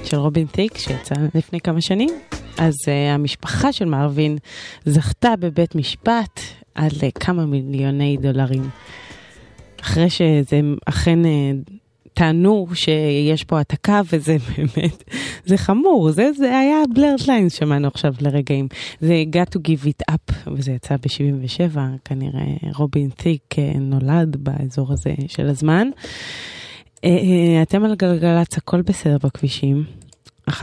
[0.03, 2.09] של רובין טיק, שיצא לפני כמה שנים.
[2.57, 4.37] אז uh, המשפחה של מרווין
[4.85, 6.39] זכתה בבית משפט
[6.75, 8.69] על uh, כמה מיליוני דולרים.
[9.81, 11.71] אחרי שזה אכן uh,
[12.13, 15.03] טענו שיש פה העתקה, וזה באמת,
[15.45, 18.67] זה חמור, זה, זה היה Blurred Lines שמענו עכשיו לרגעים.
[19.01, 22.45] זה Got to Give It Up, וזה יצא ב-77, כנראה
[22.75, 25.87] רובין ת'יק אה, נולד באזור הזה של הזמן.
[27.03, 29.83] אה, אה, אתם על גלגלצ, הכל בסדר בכבישים.
[30.49, 30.53] 1-800-891-8,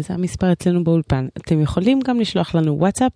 [0.00, 1.26] זה המספר אצלנו באולפן.
[1.38, 3.12] אתם יכולים גם לשלוח לנו וואטסאפ,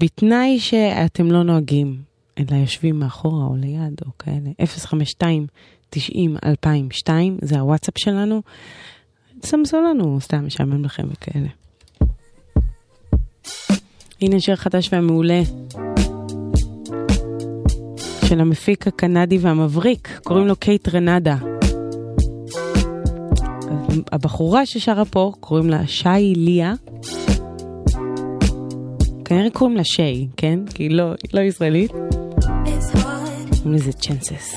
[0.00, 1.96] בתנאי שאתם לא נוהגים,
[2.38, 4.50] אלא יושבים מאחורה או ליד או כאלה.
[4.66, 5.46] 052
[5.90, 8.42] 90 2002 זה הוואטסאפ שלנו.
[9.44, 11.48] סמסו לנו, סתם משעמם לכם וכאלה.
[14.22, 15.40] הנה שיר חדש והמעולה
[18.28, 21.36] של המפיק הקנדי והמבריק, קוראים לו קייט רנדה.
[24.12, 26.74] הבחורה ששרה פה, קוראים לה שי ליה.
[29.24, 30.58] כנראה קוראים לה שי, כן?
[30.74, 31.90] כי היא לא, לא ישראלית.
[33.50, 34.54] קוראים לזה צ'נסס.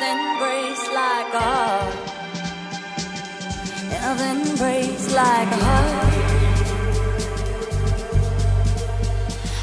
[0.00, 0.28] But
[4.58, 5.88] breaks like a heart.
[5.88, 6.14] Like.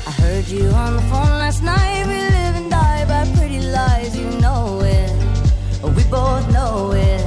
[0.08, 2.08] I heard you on the phone last night.
[2.08, 5.12] We live and die by pretty lies, you know it.
[5.98, 7.24] We both know it.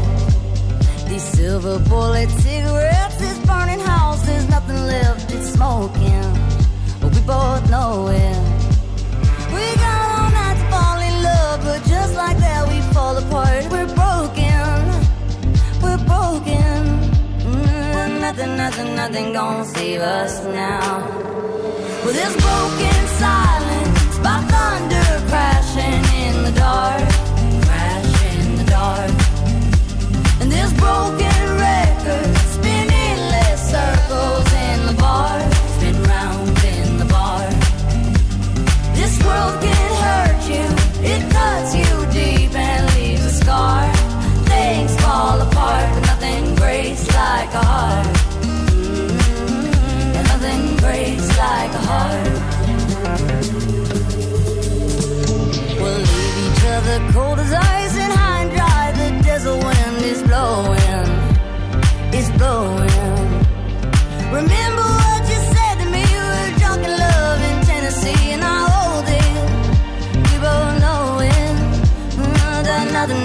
[1.09, 5.33] These silver bullet cigarettes, this burning house, there's nothing left.
[5.33, 6.27] it's smoking.
[7.15, 8.48] We both know it.
[13.09, 13.65] Fall apart.
[13.73, 14.75] We're broken.
[15.83, 16.81] We're broken.
[17.53, 21.01] Mm, nothing, nothing, nothing gonna save us now.
[22.03, 27.09] Well, this broken silence by thunder crashing in the dark,
[27.65, 29.13] crash in the dark.
[30.41, 35.37] And this broken record spinning less circles in the bar,
[35.75, 37.45] spin round in the bar.
[38.99, 40.67] This world can hurt you,
[41.13, 41.88] it cuts you
[45.19, 48.07] fall apart, but nothing breaks like a heart.
[50.17, 52.29] And nothing breaks like a heart.
[55.81, 58.85] We'll leave each other cold as ice and high and dry.
[59.01, 61.09] The desert wind is blowing,
[62.21, 63.29] is blowing.
[64.39, 64.98] Remember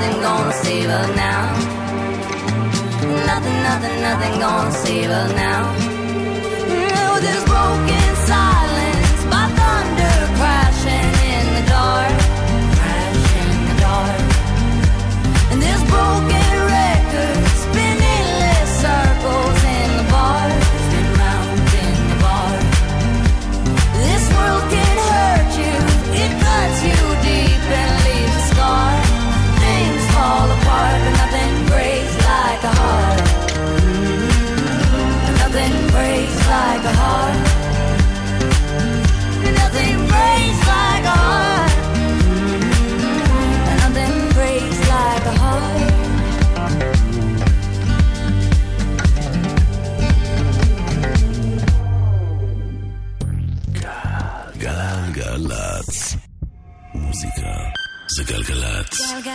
[0.00, 1.52] nothing, gonna save us now.
[3.26, 5.62] Nothing, nothing, nothing gonna save us now.
[6.94, 7.99] No, this broken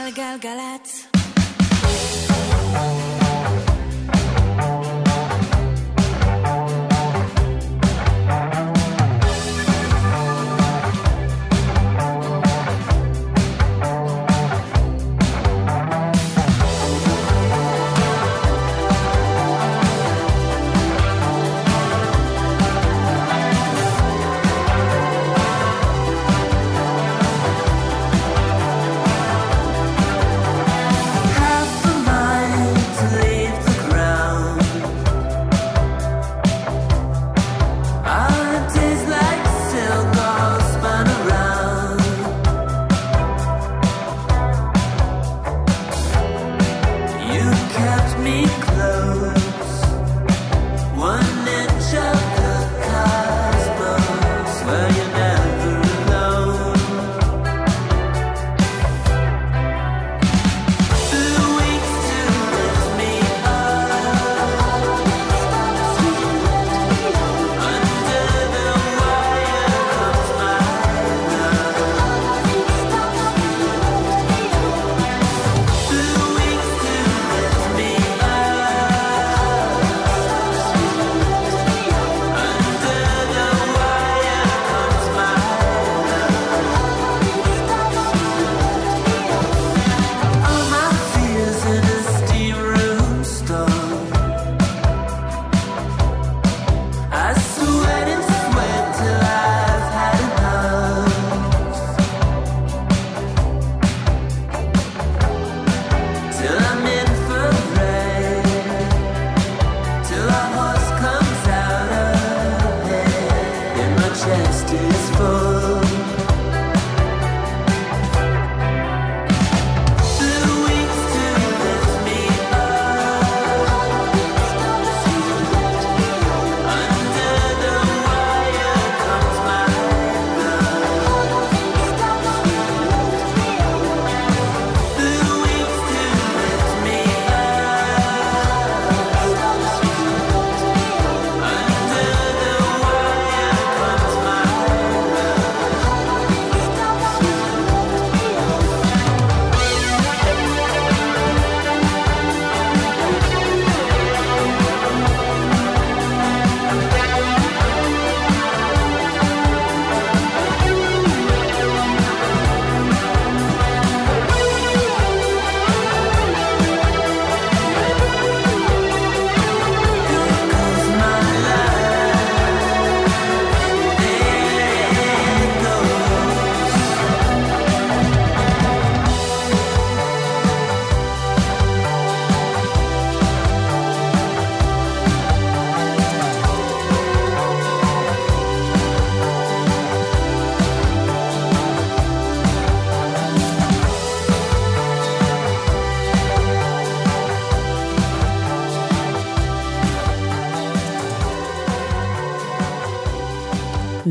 [0.05, 0.84] גלגלצ.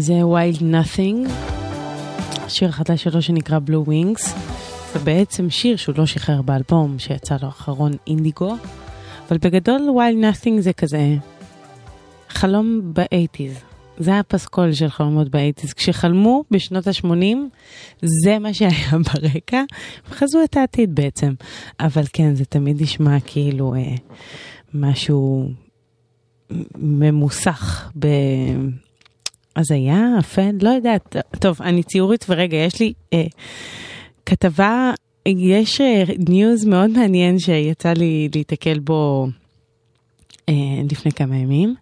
[0.04, 1.30] זה Wild Nothing,
[2.48, 4.28] שיר חדש שלו שנקרא Blue Wings.
[4.92, 8.56] זה בעצם שיר שהוא לא שחרר באלבום שיצא לו האחרון אינדיגו,
[9.28, 11.16] אבל בגדול Wild Nothing זה כזה
[12.28, 13.54] חלום באייטיז.
[13.98, 15.72] זה הפסקול של חלומות באייטיז.
[15.72, 17.36] כשחלמו בשנות ה-80,
[18.02, 19.62] זה מה שהיה ברקע,
[20.10, 21.34] וחזו את העתיד בעצם.
[21.80, 23.94] אבל כן, זה תמיד נשמע כאילו אה,
[24.74, 25.48] משהו
[26.76, 28.06] ממוסך ב...
[29.56, 31.16] הזיה, אפל, לא יודעת.
[31.38, 33.24] טוב, אני ציורית ורגע, יש לי אה,
[34.26, 34.92] כתבה,
[35.26, 39.26] יש אה, news מאוד מעניין שיצא לי להיתקל בו
[40.48, 40.54] אה,
[40.90, 41.74] לפני כמה ימים.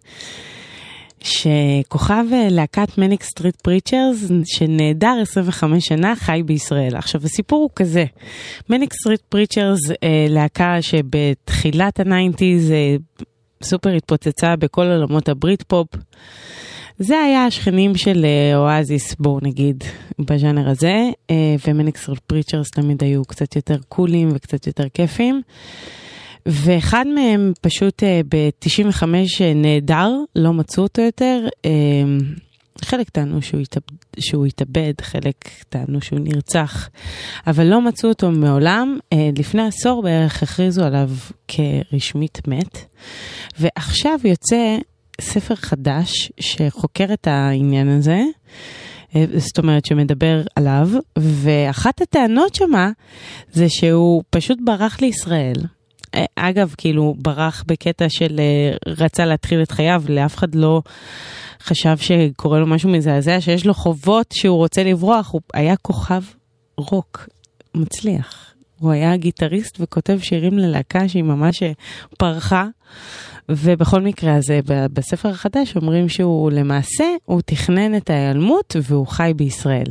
[1.23, 6.95] שכוכב אה, להקת Manic Street Preachers שנעדר 25 שנה חי בישראל.
[6.95, 8.05] עכשיו הסיפור הוא כזה,
[8.69, 12.95] Manic Street Preachers אה, להקה שבתחילת הניינטיז אה,
[13.63, 15.87] סופר התפוצצה בכל עולמות ה Brit pop.
[16.99, 19.83] זה היה השכנים של אה, אואזיס, בואו נגיד,
[20.19, 25.41] בז'אנר הזה, אה, ו Manic Street Preachers תמיד היו קצת יותר קולים וקצת יותר כיפים.
[26.45, 29.03] ואחד מהם פשוט ב-95
[29.55, 31.47] נעדר, לא מצאו אותו יותר.
[31.65, 31.71] אה,
[32.83, 36.89] חלק טענו שהוא, התאבד, שהוא התאבד, חלק טענו שהוא נרצח,
[37.47, 38.97] אבל לא מצאו אותו מעולם.
[39.13, 41.09] אה, לפני עשור בערך הכריזו עליו
[41.47, 42.77] כרשמית מת,
[43.59, 44.77] ועכשיו יוצא
[45.21, 48.21] ספר חדש שחוקר את העניין הזה.
[49.15, 52.91] אה, זאת אומרת שמדבר עליו, ואחת הטענות שמה
[53.51, 55.55] זה שהוא פשוט ברח לישראל.
[56.15, 60.81] אה, אגב, כאילו, ברח בקטע של אה, רצה להתחיל את חייו, לאף אחד לא
[61.63, 66.23] חשב שקורה לו משהו מזעזע, שיש לו חובות שהוא רוצה לברוח, הוא היה כוכב
[66.77, 67.29] רוק
[67.75, 68.53] מצליח.
[68.79, 71.63] הוא היה גיטריסט וכותב שירים ללהקה שהיא ממש
[72.17, 72.67] פרחה.
[73.49, 74.59] ובכל מקרה הזה,
[74.93, 79.87] בספר החדש אומרים שהוא למעשה, הוא תכנן את ההיעלמות והוא חי בישראל.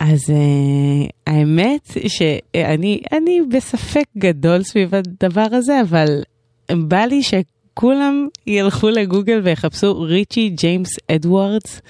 [0.00, 6.22] אז uh, האמת שאני אני בספק גדול סביב הדבר הזה, אבל
[6.72, 11.80] בא לי שכולם ילכו לגוגל ויחפשו ריצ'י ג'יימס אדוארדס,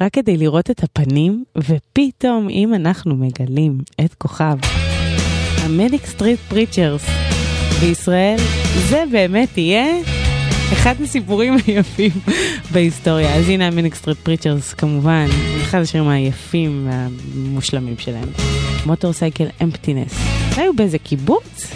[0.00, 4.56] רק כדי לראות את הפנים, ופתאום אם אנחנו מגלים את כוכב
[5.64, 7.29] ה Manic Street Preachers
[7.80, 8.36] בישראל,
[8.88, 9.86] זה באמת יהיה
[10.72, 12.10] אחד הסיפורים היפים
[12.72, 13.34] בהיסטוריה.
[13.34, 15.26] אז הנה Street Preachers כמובן,
[15.62, 18.28] אחד השירים היפים והמושלמים שלהם.
[18.86, 20.12] Motorcycle Emptiness.
[20.56, 21.72] היו באיזה קיבוץ?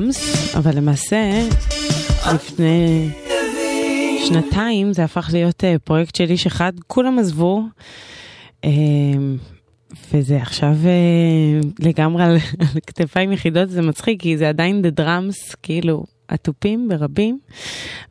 [0.00, 1.48] Drums, אבל למעשה
[2.34, 3.08] לפני
[4.28, 7.62] שנתיים זה הפך להיות אה, פרויקט של איש אחד, כולם עזבו.
[8.64, 8.70] אה,
[10.12, 12.36] וזה עכשיו אה, לגמרי על
[12.86, 17.38] כתפיים יחידות, זה מצחיק, כי זה עדיין The Drums, כאילו, התופים ברבים,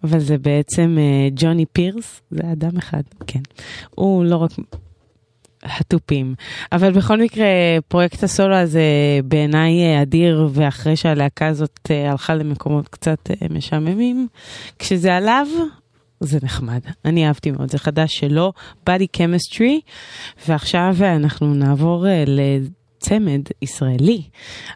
[0.03, 0.97] אבל זה בעצם
[1.35, 3.41] ג'וני פירס, זה אדם אחד, כן.
[3.95, 4.51] הוא לא רק
[5.65, 6.35] התופים.
[6.71, 7.45] אבל בכל מקרה,
[7.87, 8.81] פרויקט הסולו הזה
[9.25, 14.27] בעיניי אה, אדיר, ואחרי שהלהקה הזאת אה, הלכה למקומות קצת אה, משעממים,
[14.79, 15.47] כשזה עליו,
[16.19, 16.81] זה נחמד.
[17.05, 18.53] אני אהבתי מאוד, זה חדש שלו,
[18.89, 19.79] Body Chemistry,
[20.47, 22.39] ועכשיו אנחנו נעבור ל...
[22.99, 24.21] צמד ישראלי,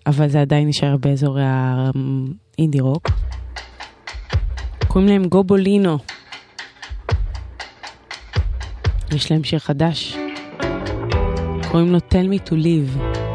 [0.08, 3.10] אבל זה עדיין נשאר באזור האינדי רוק.
[4.88, 5.98] קוראים להם גובולינו.
[9.12, 10.29] יש להם שיר חדש.
[11.72, 13.29] קוראים לו Tell Me To Live.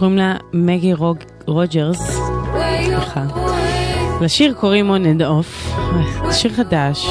[0.00, 1.98] שקוראים לה מגי רוג, רוג'רס.
[2.84, 3.26] סליחה.
[4.20, 5.70] לשיר קוראים on and off,
[6.32, 7.06] שיר חדש,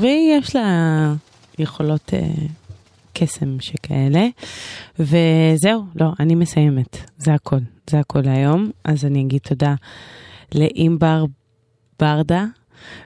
[0.00, 1.14] ויש לה
[1.58, 2.28] יכולות אה,
[3.12, 4.26] קסם שכאלה.
[4.98, 7.58] וזהו, לא, אני מסיימת, זה הכל,
[7.90, 8.70] זה הכל להיום.
[8.84, 9.74] אז אני אגיד תודה
[10.54, 11.24] לאימבר
[12.00, 12.44] ברדה.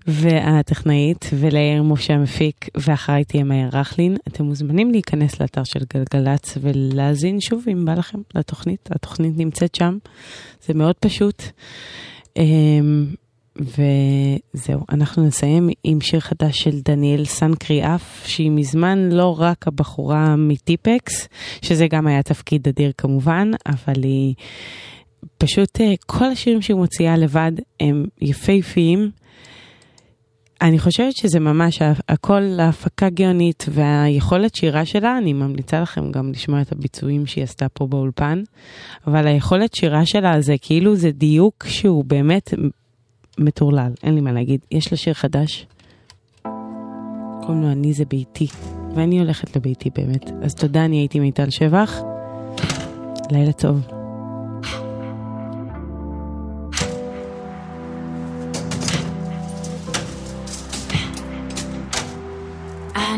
[0.06, 4.16] והטכנאית, וליאיר משה המפיק, ואחריי תהיה מאיר רכלין.
[4.28, 8.88] אתם מוזמנים להיכנס לאתר של גלגלצ ולהאזין שוב, אם בא לכם, לתוכנית.
[8.92, 9.98] התוכנית נמצאת שם,
[10.66, 11.42] זה מאוד פשוט.
[12.36, 13.06] אמ,
[13.60, 21.28] וזהו, אנחנו נסיים עם שיר חדש של דניאל סנקריאף, שהיא מזמן לא רק הבחורה מטיפקס,
[21.62, 24.34] שזה גם היה תפקיד אדיר כמובן, אבל היא
[25.38, 29.10] פשוט, אה, כל השירים שהיא מוציאה לבד הם יפהפיים.
[30.62, 36.60] אני חושבת שזה ממש הכל להפקה גאונית והיכולת שירה שלה, אני ממליצה לכם גם לשמוע
[36.60, 38.43] את הביצועים שהיא עשתה פה באולפן,
[39.06, 42.55] אבל היכולת שירה שלה זה כאילו זה דיוק שהוא באמת
[43.39, 44.60] מטורלל, אין לי מה להגיד.
[44.70, 45.66] יש לה שיר חדש,
[47.43, 48.47] קוראים לו אני זה ביתי,
[48.94, 50.30] ואני הולכת לביתי באמת.
[50.43, 52.01] אז תודה, אני הייתי מיטל שבח,
[53.30, 53.98] לילה טוב.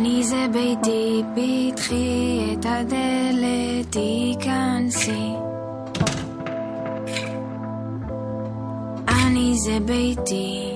[0.01, 5.33] אני זה ביתי, פתחי את הדלת, תיכנסי.
[9.09, 10.73] אני זה ביתי,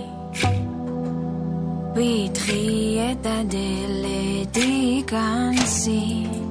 [1.94, 6.43] פתחי את הדלת, תיכנסי.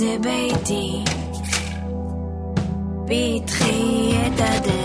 [0.00, 1.04] Zebedee,
[3.06, 4.79] Bitri et Adèle.